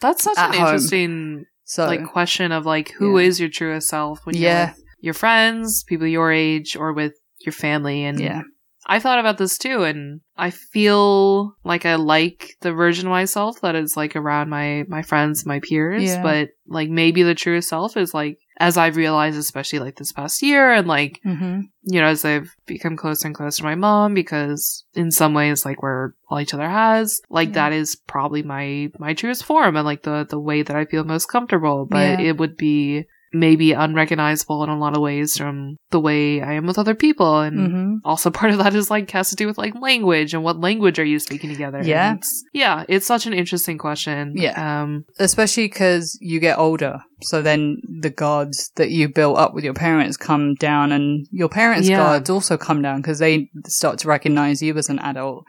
[0.00, 0.66] That's such an home.
[0.66, 3.44] interesting So like question of like who is Yeah.
[3.44, 4.74] your truest self when Yeah.
[4.76, 8.04] you're your friends, people your age, or with your family.
[8.04, 8.42] And yeah,
[8.86, 13.60] I thought about this too, and I feel like I like the version of myself
[13.60, 16.02] that is like around my my friends, my peers.
[16.04, 16.22] Yeah.
[16.22, 20.42] But like maybe the truest self is like as I've realized, especially like this past
[20.42, 24.14] year, and like hmm you know as I've become closer and closer to my mom,
[24.14, 27.54] because in some ways like we're all each other has, like Yeah.
[27.54, 31.04] that is probably my my truest form and like the the way that I feel
[31.04, 31.86] most comfortable.
[31.86, 32.26] But Yeah.
[32.30, 36.66] it would be maybe unrecognizable in a lot of ways from the way I am
[36.66, 39.58] with other people and hmm also part of that is like has to do with
[39.58, 42.14] like language and what language are you speaking together Yeah.
[42.14, 44.82] It's, yeah it's such an interesting question Yeah.
[44.82, 47.00] um especially because you get older.
[47.22, 51.48] So then the guards that you built up with your parents come down, and your
[51.48, 51.96] parents' Yeah.
[51.96, 55.44] guards also come down because they start to recognize you as an adult.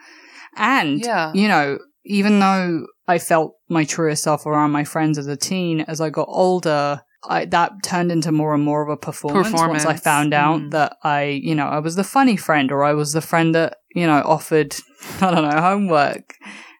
[0.55, 1.31] And, Yeah.
[1.33, 5.81] you know, even though I felt my truest self around my friends as a teen,
[5.81, 9.85] as I got older, I, that turned into more and more of a performance, once
[9.85, 10.71] I found out Mm.
[10.71, 13.77] that I, you know, I was the funny friend or I was the friend that,
[13.93, 14.75] you know, offered,
[15.21, 16.35] I don't know, homework.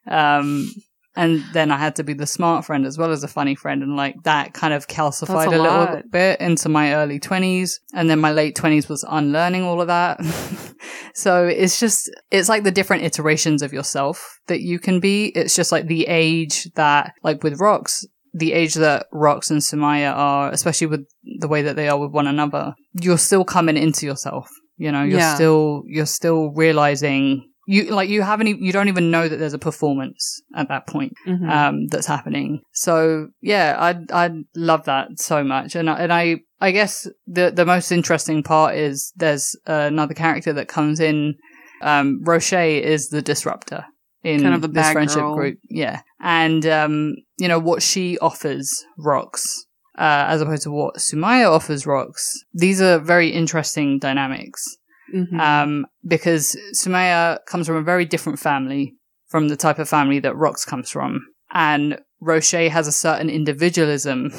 [0.07, 0.71] Um,
[1.15, 3.83] and then I had to be the smart friend as well as the funny friend.
[3.83, 7.73] And like that kind of calcified a, a little bit into my early 20s.
[7.93, 10.23] And then my late 20s was unlearning all of that.
[11.13, 15.25] so it's just, it's like the different iterations of yourself that you can be.
[15.35, 18.05] It's just like the age that, like with Rocks,
[18.39, 21.05] the age that Rocks and Sumaya are, especially with
[21.39, 24.49] the way that they are with one another, you're still coming into yourself.
[24.77, 25.35] You know, you're Yeah.
[25.35, 29.59] still, you're still realizing you, like, you haven't, you don't even know that there's a
[29.59, 31.47] performance at that point mhm.
[31.47, 32.61] um, that's happening.
[32.73, 37.51] So yeah, I I love that so much, and I, and I I guess the
[37.51, 41.35] the most interesting part is there's another character that comes in.
[41.81, 43.85] Um, Roshé is the disruptor
[44.23, 45.35] in Kind of the this friendship girl.
[45.35, 49.65] group, yeah, and um, you know what she offers Rocks.
[49.97, 52.31] Uh, as opposed to what Sumaya offers Rocks.
[52.53, 54.77] These are very interesting dynamics
[55.13, 55.37] Mhm.
[55.37, 58.95] um, because Sumaya comes from a very different family
[59.27, 61.19] from the type of family that Rocks comes from.
[61.51, 64.31] And Roshé has a certain individualism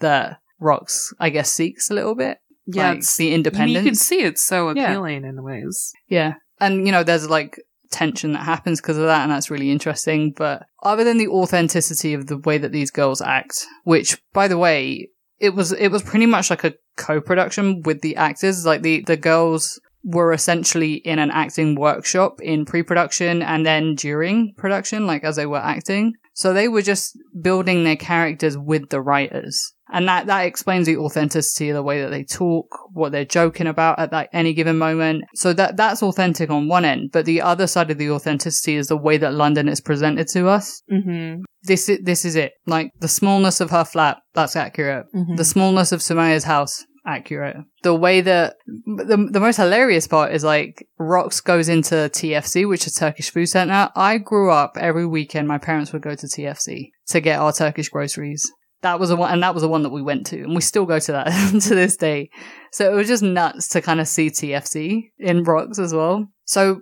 [0.00, 2.36] that Rocks, I guess, seeks a little bit.
[2.66, 3.86] yeah like it's, the you independence.
[3.86, 4.90] can see it's so Yeah.
[4.90, 6.34] appealing in ways Yeah.
[6.60, 7.58] And, you know, there's like
[7.96, 10.32] tension that happens because of that, and that's really interesting.
[10.36, 14.58] But other than the authenticity of the way that these girls act, which, by the
[14.58, 18.64] way, it was, it was pretty much like a co-production with the actors.
[18.64, 24.54] Like the, the girls were essentially in an acting workshop in pre-production and then during
[24.56, 26.14] production, like as they were acting.
[26.36, 29.72] So they were just building their characters with the writers.
[29.90, 33.66] And that, that explains the authenticity of the way that they talk, what they're joking
[33.66, 35.24] about at that any given moment.
[35.34, 37.10] So that, that's authentic on one end.
[37.12, 40.48] But the other side of the authenticity is the way that London is presented to
[40.48, 40.82] us.
[40.92, 41.42] mm-hmm.
[41.62, 42.52] This is, this is it.
[42.66, 45.06] Like the smallness of her flat, that's accurate.
[45.14, 45.36] Mm-hmm.
[45.36, 47.56] The smallness of Sumaya's house, accurate.
[47.82, 52.86] The way that the the most hilarious part is like Rocks goes into TFC, which
[52.86, 53.90] is Turkish Food Center.
[53.94, 55.48] I grew up every weekend.
[55.48, 58.50] My parents would go to TFC to get our Turkish groceries.
[58.82, 60.60] That was the one, and that was the one that we went to, and we
[60.60, 61.26] still go to that
[61.62, 62.30] to this day.
[62.72, 66.26] So it was just nuts to kind of see TFC in Rocks as well.
[66.44, 66.80] So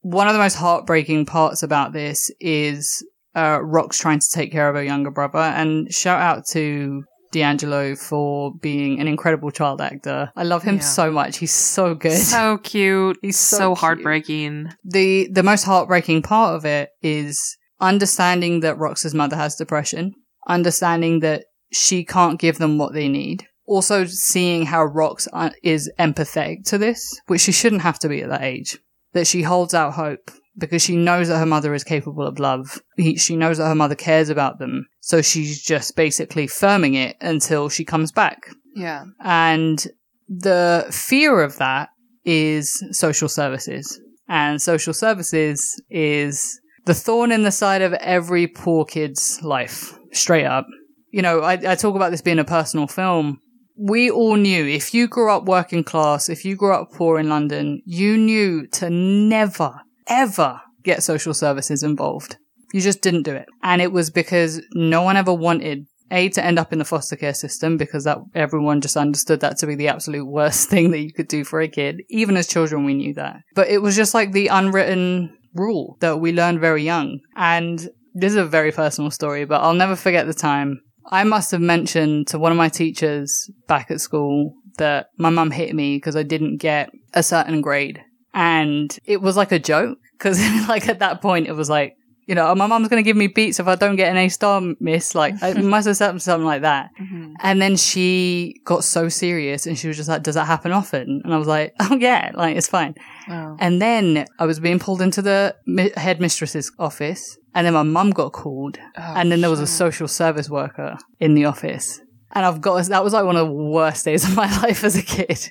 [0.00, 4.68] one of the most heartbreaking parts about this is uh, Rocks trying to take care
[4.68, 10.30] of her younger brother, and shout out to D'angelou for being an incredible child actor.
[10.36, 10.80] I love him Yeah.
[10.82, 11.38] so much.
[11.38, 12.16] He's so good.
[12.18, 18.60] so cute He's so so, heartbreaking the the most heartbreaking part of it is understanding
[18.60, 20.12] that Rocks's mother has depression,
[20.48, 23.46] understanding that she can't give them what they need.
[23.66, 28.22] Also seeing how Rox uh, is empathetic to this, which she shouldn't have to be
[28.22, 28.78] at that age.
[29.12, 32.80] That she holds out hope because she knows that her mother is capable of love.
[32.96, 34.86] He, she knows that her mother cares about them.
[35.00, 38.48] So she's just basically firming it until she comes back.
[38.74, 39.86] yeah And
[40.28, 41.90] the fear of that
[42.24, 44.00] is social services.
[44.28, 50.46] And social services is the thorn in the side of every poor kid's life, straight
[50.46, 50.66] up.
[51.10, 53.40] You know, I, I talk about this being a personal film.
[53.78, 57.28] We all knew if you grew up working class, if you grew up poor in
[57.28, 62.36] London, you knew to never, ever get social services involved.
[62.72, 63.46] You just didn't do it.
[63.62, 67.16] And it was because no one ever wanted a to end up in the foster
[67.16, 71.00] care system because that everyone just understood that to be the absolute worst thing that
[71.00, 72.02] you could do for a kid.
[72.08, 73.38] Even as children, we knew that.
[73.54, 77.20] But it was just like the unwritten rule that we learned very young.
[77.34, 80.80] And this is a very personal story, but I'll never forget the time
[81.10, 85.50] I must have mentioned to one of my teachers back at school that my mum
[85.50, 88.02] hit me because I didn't get a certain grade.
[88.36, 92.34] And it was like a joke because like at that point it was like, you
[92.34, 94.60] know, my mum's going to give me beats if I don't get an A star,
[94.80, 95.14] miss.
[95.14, 96.90] Like, I must have said something like that.
[97.00, 97.34] Mm-hmm.
[97.40, 101.22] And then she got so serious and she was just like, does that happen often?
[101.24, 102.94] And I was like, oh yeah, like, it's fine.
[103.28, 103.56] Wow.
[103.60, 105.56] And then I was being pulled into the
[105.96, 110.08] headmistress's office and then my mum got called oh, and then there was a social
[110.08, 112.00] service worker in the office.
[112.32, 114.96] And I've got, that was like one of the worst days of my life as
[114.96, 115.50] a kid.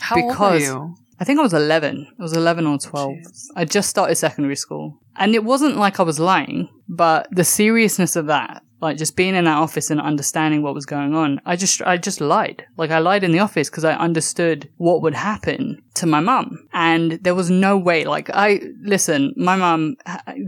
[0.00, 0.96] How because, old were you?
[1.20, 2.06] I think I was 11.
[2.18, 3.10] I was 11 or 12.
[3.10, 3.46] Jeez.
[3.56, 4.98] I just started secondary school.
[5.16, 9.34] And it wasn't like I was lying, but the seriousness of that, like just being
[9.34, 12.64] in that office and understanding what was going on, I just, I just lied.
[12.76, 16.68] Like I lied in the office because I understood what would happen to my mum.
[16.72, 19.96] And there was no way, like I, listen, my mum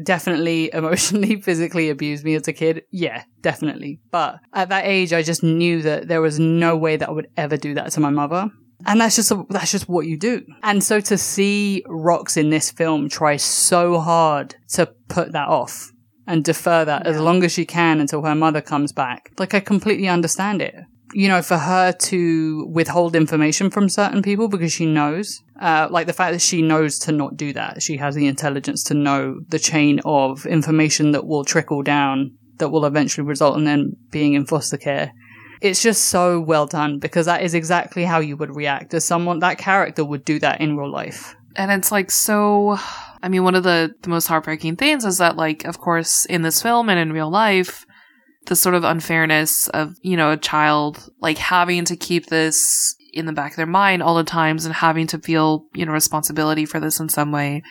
[0.04, 2.84] definitely emotionally, physically abused me as a kid.
[2.92, 3.98] Yeah, definitely.
[4.12, 7.28] But at that age, I just knew that there was no way that I would
[7.36, 8.50] ever do that to my mother.
[8.86, 10.44] And that's just, a, that's just what you do.
[10.62, 15.90] And so to see Rocks in this film try so hard to put that off
[16.26, 17.10] and defer that yeah.
[17.10, 20.74] as long as she can until her mother comes back, like I completely understand it.
[21.12, 26.06] You know, for her to withhold information from certain people because she knows, uh, like
[26.06, 27.82] the fact that she knows to not do that.
[27.82, 32.68] She has the intelligence to know the chain of information that will trickle down that
[32.68, 35.12] will eventually result in them being in foster care
[35.60, 39.40] it's just so well done because that is exactly how you would react as someone
[39.40, 41.34] that character would do that in real life.
[41.56, 42.78] And it's like so
[43.22, 46.42] I mean one of the, the most heartbreaking things is that like of course in
[46.42, 47.84] this film and in real life
[48.46, 53.26] the sort of unfairness of, you know, a child like having to keep this in
[53.26, 56.64] the back of their mind all the times and having to feel, you know, responsibility
[56.64, 57.62] for this in some way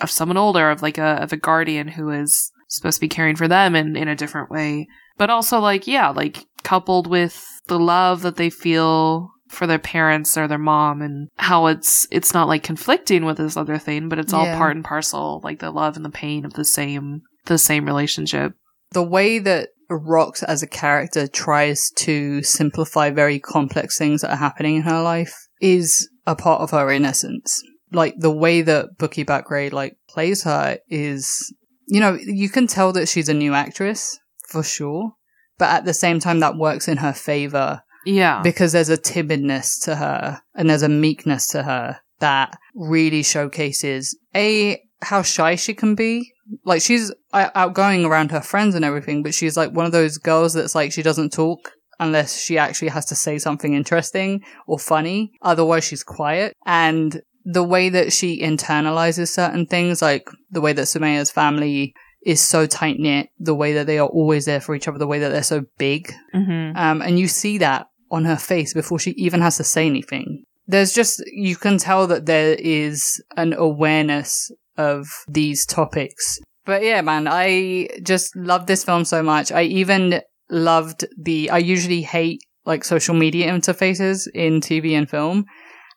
[0.00, 3.36] of someone older, of like a of a guardian who is supposed to be caring
[3.36, 4.88] for them in, in a different way.
[5.18, 10.36] But also like, yeah, like coupled with the love that they feel for their parents
[10.36, 14.18] or their mom and how it's it's not like conflicting with this other thing, but
[14.18, 14.58] it's all yeah.
[14.58, 18.54] part and parcel, like the love and the pain of the same the same relationship.
[18.90, 24.36] The way that Rocks as a character tries to simplify very complex things that are
[24.36, 27.62] happening in her life is a part of her innocence.
[27.92, 31.54] Like the way that Bukky Bakray like plays her is
[31.86, 35.12] you know, you can tell that she's a new actress for sure,
[35.58, 37.82] but at the same time, that works in her favor.
[38.04, 38.42] Yeah.
[38.42, 44.18] Because there's a timidness to her and there's a meekness to her that really showcases
[44.34, 46.32] A, how shy she can be.
[46.64, 50.18] Like she's uh, outgoing around her friends and everything, but she's like one of those
[50.18, 54.78] girls that's like she doesn't talk unless she actually has to say something interesting or
[54.78, 55.32] funny.
[55.42, 56.52] Otherwise, she's quiet.
[56.66, 61.94] And the way that she internalizes certain things, like the way that Sumaya's family
[62.24, 65.06] is so tight knit, the way that they are always there for each other, the
[65.06, 66.12] way that they're so big.
[66.34, 66.76] Mm-hmm.
[66.76, 70.44] Um, and you see that on her face before she even has to say anything.
[70.66, 76.38] There's just, you can tell that there is an awareness of these topics.
[76.64, 79.52] But yeah, man, I just love this film so much.
[79.52, 85.44] I even loved the, I usually hate like social media interfaces in TV and film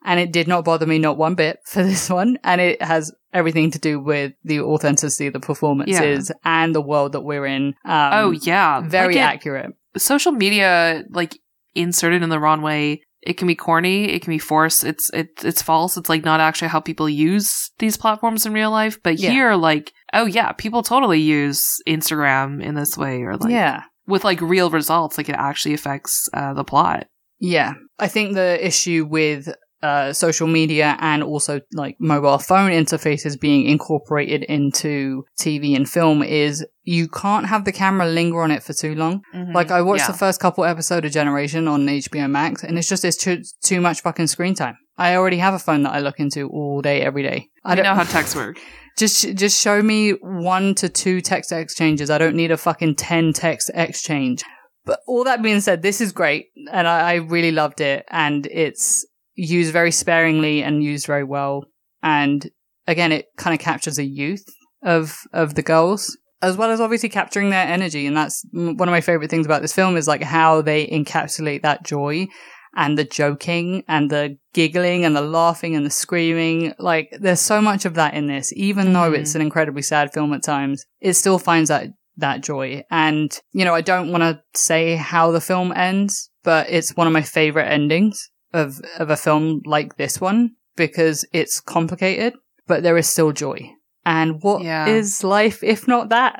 [0.03, 2.37] and it did not bother me not one bit for this one.
[2.43, 6.35] And it has everything to do with the authenticity of the performances yeah.
[6.43, 7.75] and the world that we're in.
[7.85, 9.73] Um, oh yeah, very like it, accurate.
[9.97, 11.39] Social media, like
[11.75, 14.83] inserted in the wrong way, it can be corny, it can be forced.
[14.83, 15.97] It's it's it's false.
[15.97, 19.01] It's like not actually how people use these platforms in real life.
[19.03, 19.31] But yeah.
[19.31, 24.23] here, like, oh yeah, people totally use Instagram in this way, or like, yeah, with
[24.23, 25.17] like real results.
[25.17, 27.07] Like it actually affects uh, the plot.
[27.39, 29.49] Yeah, I think the issue with
[29.83, 36.23] uh, social media and also like mobile phone interfaces being incorporated into TV and film
[36.23, 39.21] is you can't have the camera linger on it for too long.
[39.35, 39.53] Mm-hmm.
[39.53, 40.11] Like I watched yeah.
[40.11, 43.79] the first couple episode of Generation on HBO Max and it's just it's too too
[43.81, 44.77] much fucking screen time.
[44.97, 47.49] I already have a phone that I look into all day every day.
[47.63, 48.59] I don't know how texts work.
[48.97, 52.09] Just just show me one to two text exchanges.
[52.09, 54.43] I don't need a fucking 10 text exchange.
[54.85, 58.47] But all that being said, this is great and I, I really loved it and
[58.47, 59.05] it's
[59.37, 61.65] used very sparingly and used very well.
[62.03, 62.49] And
[62.87, 64.43] again, it kind of captures the youth
[64.83, 68.05] of of the girls, as well as obviously capturing their energy.
[68.05, 71.61] And that's one of my favorite things about this film is like how they encapsulate
[71.61, 72.27] that joy
[72.75, 76.73] and the joking and the giggling and the laughing and the screaming.
[76.79, 79.19] Like there's so much of that in this, even though Mhm.
[79.19, 81.87] it's an incredibly sad film at times, it still finds that
[82.19, 82.83] that joy.
[82.89, 87.05] And, you know, I don't want to say how the film ends, but it's one
[87.05, 92.33] of my favorite endings of, of a film like this one because it's complicated,
[92.67, 93.71] but there is still joy.
[94.05, 95.29] And what is Yeah.
[95.29, 96.39] life if not that?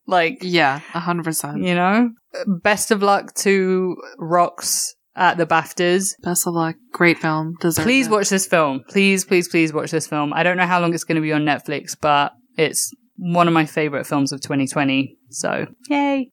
[0.06, 1.58] like, Yeah, a hundred percent.
[1.62, 2.10] you know,
[2.62, 6.10] best of luck to Rocks at the BAFTAs.
[6.22, 6.76] Best of luck.
[6.92, 7.54] Great film.
[7.60, 8.10] Deserves Please it.
[8.12, 8.82] watch this film.
[8.88, 10.32] Please, please, please watch this film.
[10.32, 13.52] I don't know how long it's going to be on Netflix, but it's one of
[13.54, 15.16] my favorite films of 2020.
[15.30, 16.30] So, yay.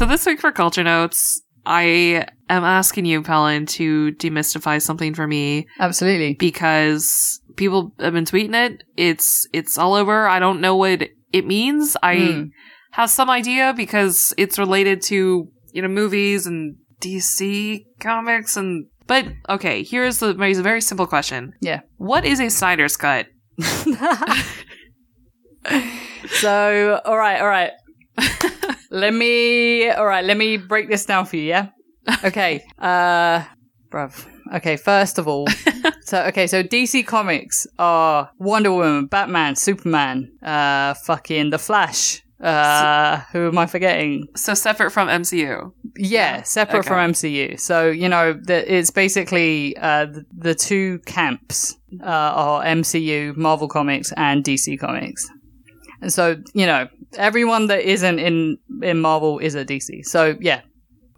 [0.00, 5.26] So this week for Culture Notes, I am asking you, Pelin, to demystify something for
[5.26, 6.32] me Absolutely.
[6.32, 8.82] because people have been tweeting it.
[8.96, 10.26] It's it's all over.
[10.26, 11.98] I don't know what it means.
[12.02, 12.50] I Mm.
[12.92, 18.86] have some idea because it's related to you know movies and DC comics and.
[19.06, 21.52] But okay, here's the here's a very simple question.
[21.60, 21.80] Yeah.
[21.98, 23.26] What is a Snyder's cut?
[26.40, 27.72] so, all right, all right.
[28.90, 31.68] Let me, all right, let me break this down for you, yeah?
[32.24, 32.64] Okay.
[32.78, 33.44] Uh,
[33.90, 34.26] bruv.
[34.54, 35.46] Okay, first of all,
[36.02, 42.22] so, okay, so DC Comics are Wonder Woman, Batman, Superman, uh, fucking The Flash.
[42.40, 44.26] Uh, who am I forgetting?
[44.34, 45.72] So separate from MCU.
[45.98, 46.88] Yeah, separate Okay.
[46.88, 47.60] from MCU.
[47.60, 53.68] So you know, the, it's basically uh, the, the two camps uh, are MCU, Marvel
[53.68, 55.28] Comics, and DC Comics.
[56.00, 60.04] And so you know, everyone that isn't in in Marvel is at DC.
[60.04, 60.60] So yeah,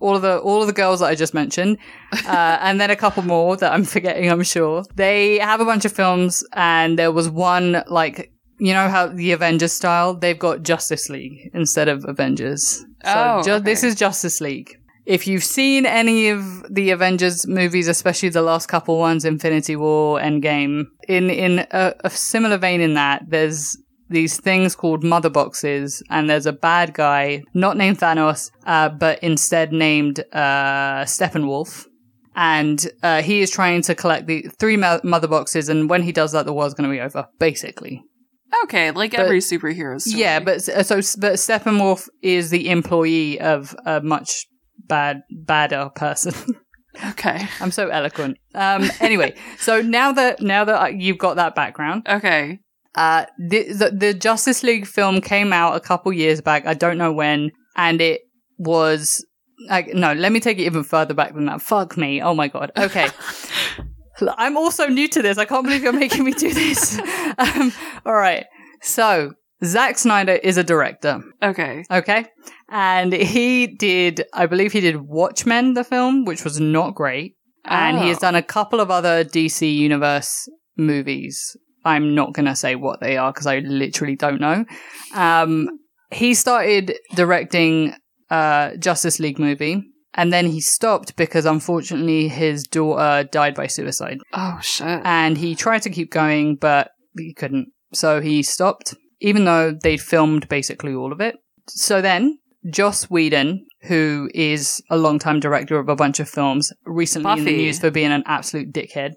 [0.00, 1.78] all of the all of the girls that I just mentioned,
[2.26, 4.30] uh, and then a couple more that I'm forgetting.
[4.30, 8.30] I'm sure they have a bunch of films, and there was one like.
[8.58, 10.14] You know how the Avengers style?
[10.14, 12.78] They've got Justice League instead of Avengers.
[13.04, 14.76] So Oh, ju- this is Justice League.
[15.04, 20.20] If you've seen any of the Avengers movies, especially the last couple ones, Infinity War,
[20.20, 23.76] Endgame, in in a, a similar vein in that, there's
[24.12, 29.18] these things called mother boxes, and there's a bad guy, not named Thanos, uh, but
[29.22, 31.86] instead named uh, Steppenwolf.
[32.34, 36.12] And uh, he is trying to collect the three mo- mother boxes, and when he
[36.12, 38.02] does that, the world's going to be over, basically.
[38.64, 40.20] Okay, like But- every superhero story.
[40.20, 40.72] Yeah, but so
[41.18, 44.46] but Steppenwolf is the employee of a much
[44.86, 46.34] bad badder person.
[47.10, 48.36] okay, I'm so eloquent.
[48.54, 52.58] Um, anyway, so now that now that you've got that background, okay.
[52.94, 56.66] Uh, the, the the Justice League film came out a couple years back.
[56.66, 58.22] I don't know when, and it
[58.58, 59.24] was
[59.68, 60.12] like no.
[60.12, 61.62] Let me take it even further back than that.
[61.62, 62.20] Fuck me.
[62.22, 62.72] Oh my god.
[62.76, 63.08] Okay.
[64.38, 65.38] I'm also new to this.
[65.38, 66.98] I can't believe you're making me do this.
[67.38, 67.72] um,
[68.06, 68.44] all right.
[68.82, 69.32] So
[69.64, 71.22] Zack Snyder is a director.
[71.42, 71.84] Okay.
[71.90, 72.26] Okay.
[72.68, 77.36] And he did, I believe he did Watchmen, the film, which was not great.
[77.64, 78.20] And he has Oh.
[78.20, 81.56] done a couple of other DC Universe movies.
[81.84, 84.64] I'm not going to say what they are because I literally don't know.
[85.14, 85.68] Um,
[86.10, 87.94] he started directing
[88.30, 89.82] uh, Justice League movie.
[90.14, 94.18] And then he stopped because unfortunately his daughter died by suicide.
[94.34, 95.00] Oh shit.
[95.04, 97.68] And he tried to keep going, but he couldn't.
[97.94, 101.36] So he stopped, even though they'd filmed basically all of it.
[101.66, 107.38] So then, Joss Whedon, who is a longtime director of a bunch of films, recently
[107.38, 109.12] in the news for being an absolute dickhead,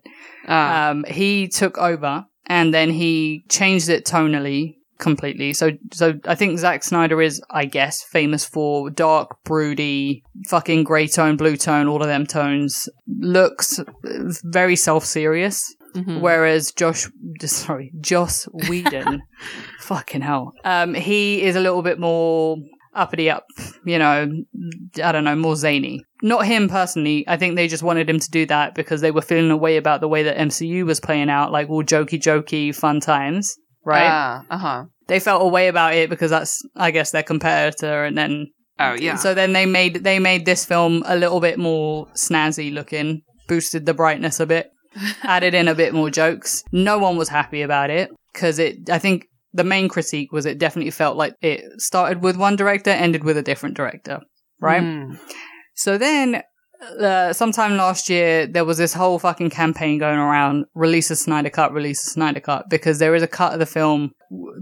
[0.48, 0.54] Uh,
[0.92, 5.54] um, he took over and then he changed it tonally completely.
[5.54, 11.08] So, so I think Zack Snyder is, I guess, famous for dark, broody, fucking grey
[11.08, 12.88] tone, blue tone, all of them tones.
[13.08, 13.80] Looks
[14.44, 15.76] very self-serious.
[15.94, 16.22] mhm.
[16.22, 17.08] Whereas Josh,
[17.46, 19.22] sorry, Joss Whedon,
[19.80, 22.58] fucking hell, um, he is a little bit more
[22.96, 23.46] uppity up,
[23.86, 24.32] you know,
[25.04, 26.04] I don't know, more zany.
[26.22, 27.26] Not him personally.
[27.28, 29.78] I think they just wanted him to do that because they were feeling a way
[29.78, 34.42] about the way that MCU was playing out, like all jokey jokey fun times, right?
[34.50, 34.86] Uh huh.
[35.08, 38.48] they felt a way about it because that's, I guess, their competitor, and then
[38.80, 39.16] Oh yeah.
[39.16, 43.86] so then they made they made this film a little bit more snazzy looking, boosted
[43.86, 44.70] the brightness a bit,
[45.24, 46.64] added in a bit more jokes.
[46.72, 48.90] No one was happy about it because it.
[48.90, 52.92] I think the main critique was it definitely felt like it started with one director,
[52.92, 54.20] ended with a different director,
[54.60, 54.84] right?
[54.84, 55.20] Mm.
[55.76, 56.42] So then.
[57.02, 61.50] Uh, sometime last year, there was this whole fucking campaign going around: release a Snyder
[61.50, 64.12] cut, release a Snyder cut, because there is a cut of the film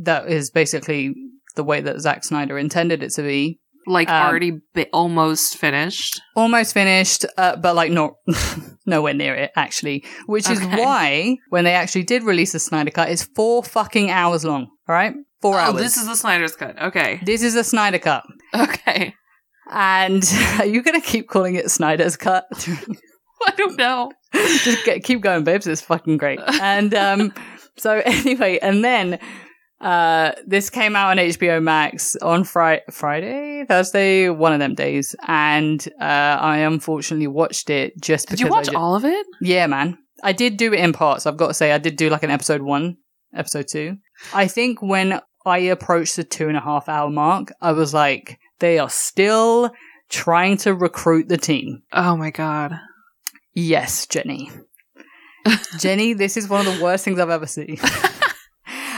[0.03, 1.13] that is basically
[1.55, 6.21] the way that Zack Snyder intended it to be, Like Um, already bi- almost finished.
[6.35, 8.11] almost finished, uh, but like not
[8.85, 10.05] nowhere near it actually.
[10.27, 14.45] Which is why when they actually did release the Snyder Cut, it's four fucking hours
[14.45, 14.67] long.
[14.88, 15.75] All right, four Oh, hours.
[15.75, 16.81] Oh, this is the Snyder's cut.
[16.81, 17.19] Okay.
[17.23, 18.23] this is the Snyder Cut,
[18.53, 19.13] Okay.
[19.71, 20.23] and
[20.59, 22.45] are you gonna keep calling it Snyder's Cut?
[23.45, 24.11] I don't know.
[24.34, 25.67] Just get, keep going, babes.
[25.67, 26.39] It's fucking great.
[26.61, 27.34] And um,
[27.77, 29.19] so anyway, and then
[29.81, 35.13] uh, this came out on HBO Max on Fri- Friday, Thursday, one of them days,
[35.27, 39.25] and uh, I unfortunately watched it just because Did you watch all of it?
[39.41, 39.97] Yeah, man.
[40.23, 41.25] I did do it in parts.
[41.25, 42.95] I've got to say, I did do like an episode one,
[43.36, 43.97] episode two.
[44.34, 48.39] I think when I approached the two and a half hour mark, I was like,
[48.59, 49.71] they are still
[50.09, 51.84] trying to recruit the team.
[51.91, 52.80] Oh my god.
[53.53, 54.51] Yes, Jenny.
[55.80, 57.78] Jenny, this is one of the worst things I've ever seen.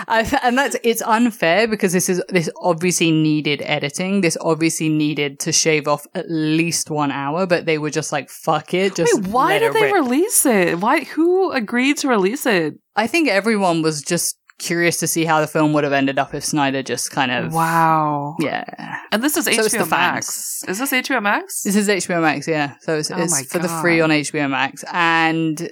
[0.07, 4.21] I, and that's it's unfair because this is this obviously needed editing.
[4.21, 8.29] This obviously needed to shave off at least one hour, but they were just like,
[8.29, 9.93] "Fuck it." Just Wait, why did they rip.
[9.93, 10.79] release it?
[10.79, 11.05] Why?
[11.05, 12.75] Who agreed to release it?
[12.95, 16.33] I think everyone was just curious to see how the film would have ended up
[16.33, 18.35] if Snyder just kind of Wow.
[18.39, 18.99] yeah.
[19.11, 20.63] And this is So HBO Max.
[20.67, 21.63] Is this HBO Max?
[21.63, 22.75] This is HBO Max, yeah.
[22.81, 25.69] So it's, Oh it's for the free on HBO Max, and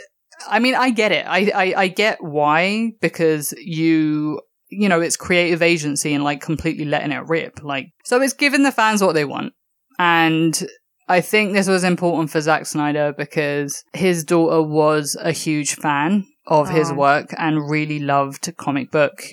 [0.48, 1.26] I mean, I get it.
[1.28, 6.86] I, I I get why because you you know it's creative agency and like completely
[6.86, 7.64] letting it rip.
[7.64, 9.54] Like so, it's giving the fans what they want,
[10.00, 10.62] and
[11.08, 16.26] I think this was important for Zack Snyder because his daughter was a huge fan
[16.48, 16.96] of his Oh.
[16.96, 19.24] work and really loved comic book,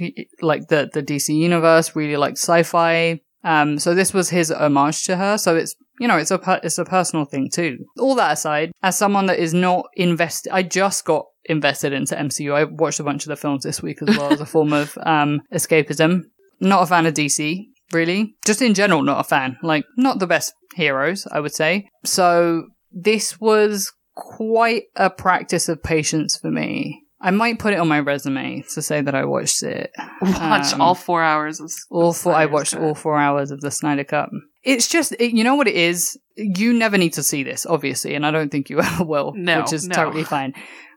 [0.41, 3.21] like the the DC universe, really liked sci-fi.
[3.43, 5.39] Um, so this was his homage to her.
[5.39, 7.79] So it's you know it's a per- it's a personal thing too.
[7.99, 12.55] All that aside, as someone that is not invested, I just got invested into MCU.
[12.55, 14.97] I watched a bunch of the films this week as well as a form of
[15.07, 16.23] um escapism.
[16.61, 18.35] Not a fan of DC, really.
[18.45, 19.57] Just in general, not a fan.
[19.63, 21.89] Like not the best heroes, I would say.
[22.05, 23.91] So this was
[24.21, 27.03] quite a practice of patience for me.
[27.23, 29.91] I might put it on my resume to say that I watched it.
[30.23, 32.35] Watch Um, all four hours of All four.
[32.35, 32.83] I watched Cut.
[32.83, 34.31] all four hours of the Snyder Cut.
[34.63, 36.19] It's just, it, you know what it is.
[36.37, 39.61] You never need to see this, obviously, and I don't think you ever will, No,
[39.61, 39.95] which is no.
[39.95, 40.55] totally fine.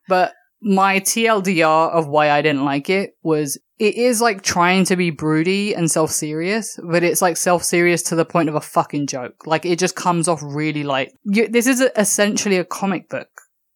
[0.07, 0.33] But
[0.63, 5.09] my TLDR of why I didn't like it was it is like trying to be
[5.09, 9.07] broody and self serious, but it's like self serious to the point of a fucking
[9.07, 9.45] joke.
[9.45, 13.27] Like it just comes off really like you, this is essentially a comic book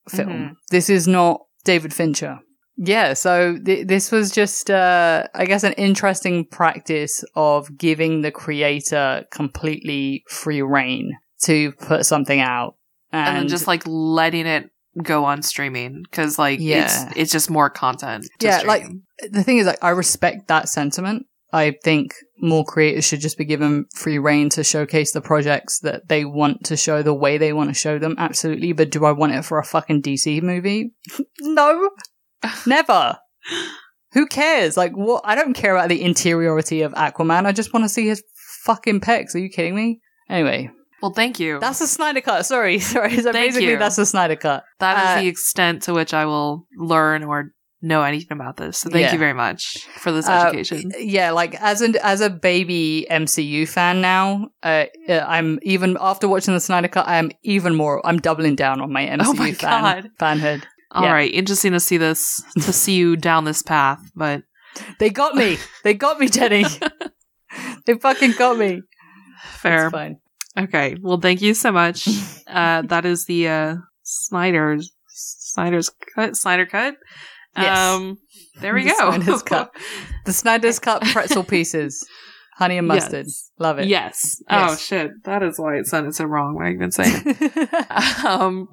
[0.08, 0.30] film.
[0.30, 0.56] Mhm.
[0.72, 2.40] This is not David Fincher.
[2.80, 8.30] Yeah, so th- this was just, uh, I guess, an interesting practice of giving the
[8.32, 12.76] creator completely free reign to put something out,
[13.12, 14.70] and, and then just like letting it
[15.04, 16.86] go on streaming because like Yeah.
[17.10, 18.28] it's it's just more content.
[18.40, 18.86] to Yeah, like-
[19.32, 21.26] the thing is, like, I respect that sentiment.
[21.54, 26.08] I think more creators should just be given free reign to showcase the projects that
[26.08, 28.16] they want to show the way they want to show them.
[28.18, 28.74] Absolutely.
[28.74, 30.92] But do I want it for a fucking DC movie?
[31.42, 31.90] no.
[32.68, 33.18] Never.
[34.14, 34.78] Who cares?
[34.78, 35.22] Like, what?
[35.26, 37.46] I don't care about the interiority of Aquaman.
[37.46, 38.22] I just want to see his
[38.64, 39.34] fucking pecs.
[39.34, 40.00] Are you kidding me?
[40.30, 40.70] Anyway,
[41.02, 41.60] well, thank you.
[41.60, 42.46] that's the Snyder Cut.
[42.46, 43.18] Sorry, sorry.
[43.18, 43.78] So Thank basically, you.
[43.78, 44.64] that's the Snyder Cut.
[44.80, 48.80] That is uh, the extent to which I will learn or know anything about this.
[48.80, 49.14] So thank Yeah.
[49.14, 50.92] you very much for this Uh, education.
[51.00, 56.28] yeah, like as an as a baby MCU fan now, uh, uh, I'm even after
[56.28, 58.06] watching the Snyder Cut, I am even more.
[58.06, 60.64] I'm doubling down on my MCU Oh my fan fanhood.
[60.92, 61.12] All yeah.
[61.14, 64.42] right, interesting to see this to see you down this path, but
[65.00, 65.58] They got me.
[65.84, 66.66] they got me, Jenny.
[67.86, 68.82] they fucking got me.
[69.62, 69.86] fair.
[69.88, 70.18] It's fine.
[70.58, 70.96] Okay.
[71.02, 72.08] Well, thank you so much.
[72.48, 76.36] uh, that is the uh, Snyder's Snyder's cut.
[76.36, 76.96] Snyder cut.
[77.56, 77.78] Yes.
[77.78, 78.18] Um,
[78.62, 79.12] there we The go.
[79.12, 79.72] Snyder's Cut.
[80.26, 82.06] The Snyder's Cut pretzel pieces,
[82.56, 83.26] honey and mustard.
[83.26, 83.52] Yes.
[83.60, 83.88] Love it.
[83.88, 84.42] Yes.
[84.50, 85.12] Oh shit.
[85.24, 86.56] That is why it sounded so wrong.
[86.56, 87.36] What I've been saying.
[88.28, 88.68] um.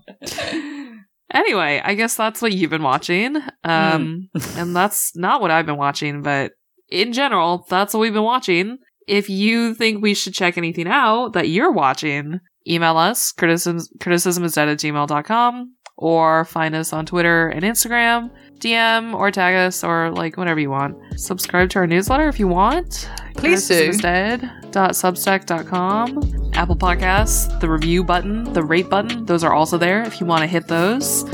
[1.32, 3.37] Anyway, I guess that's what you've been watching.
[3.64, 6.53] Um, and that's not what I've been watching, but
[6.89, 8.78] in general, that's what we've been watching.
[9.07, 14.72] If you think we should check anything out that you're watching, email us, criticism, criticismisdead
[14.72, 20.36] at gmail.com, or find us on Twitter and Instagram, DM, or tag us, or like
[20.36, 20.96] whatever you want.
[21.18, 23.09] Subscribe to our newsletter if you want.
[23.36, 23.90] Please do.
[23.90, 26.50] Criticismisdead.substack.com.
[26.55, 30.40] Apple Podcasts, the review button, the rate button, those are also there if you want
[30.40, 31.24] to hit those.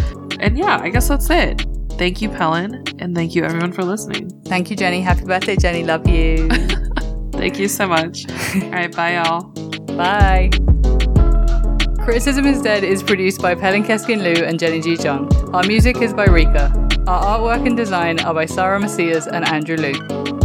[0.40, 1.64] And yeah, I guess that's it.
[1.92, 4.30] Thank you, Pelin, and thank you everyone for listening.
[4.46, 5.02] Thank you, Jenny.
[5.02, 5.84] Happy birthday, Jenny.
[5.84, 6.48] Love you.
[7.40, 8.28] Thank you so much.
[8.54, 9.44] All right, bye, y'all.
[9.96, 10.50] Bye.
[12.04, 14.94] Criticism is Dead is produced by Pelin Keskin Liu and Jenny G.
[14.96, 15.26] Jung.
[15.54, 16.70] Our music is by Rika.
[17.06, 20.39] Our artwork and design are by Sarah Macias and Andrew Luke.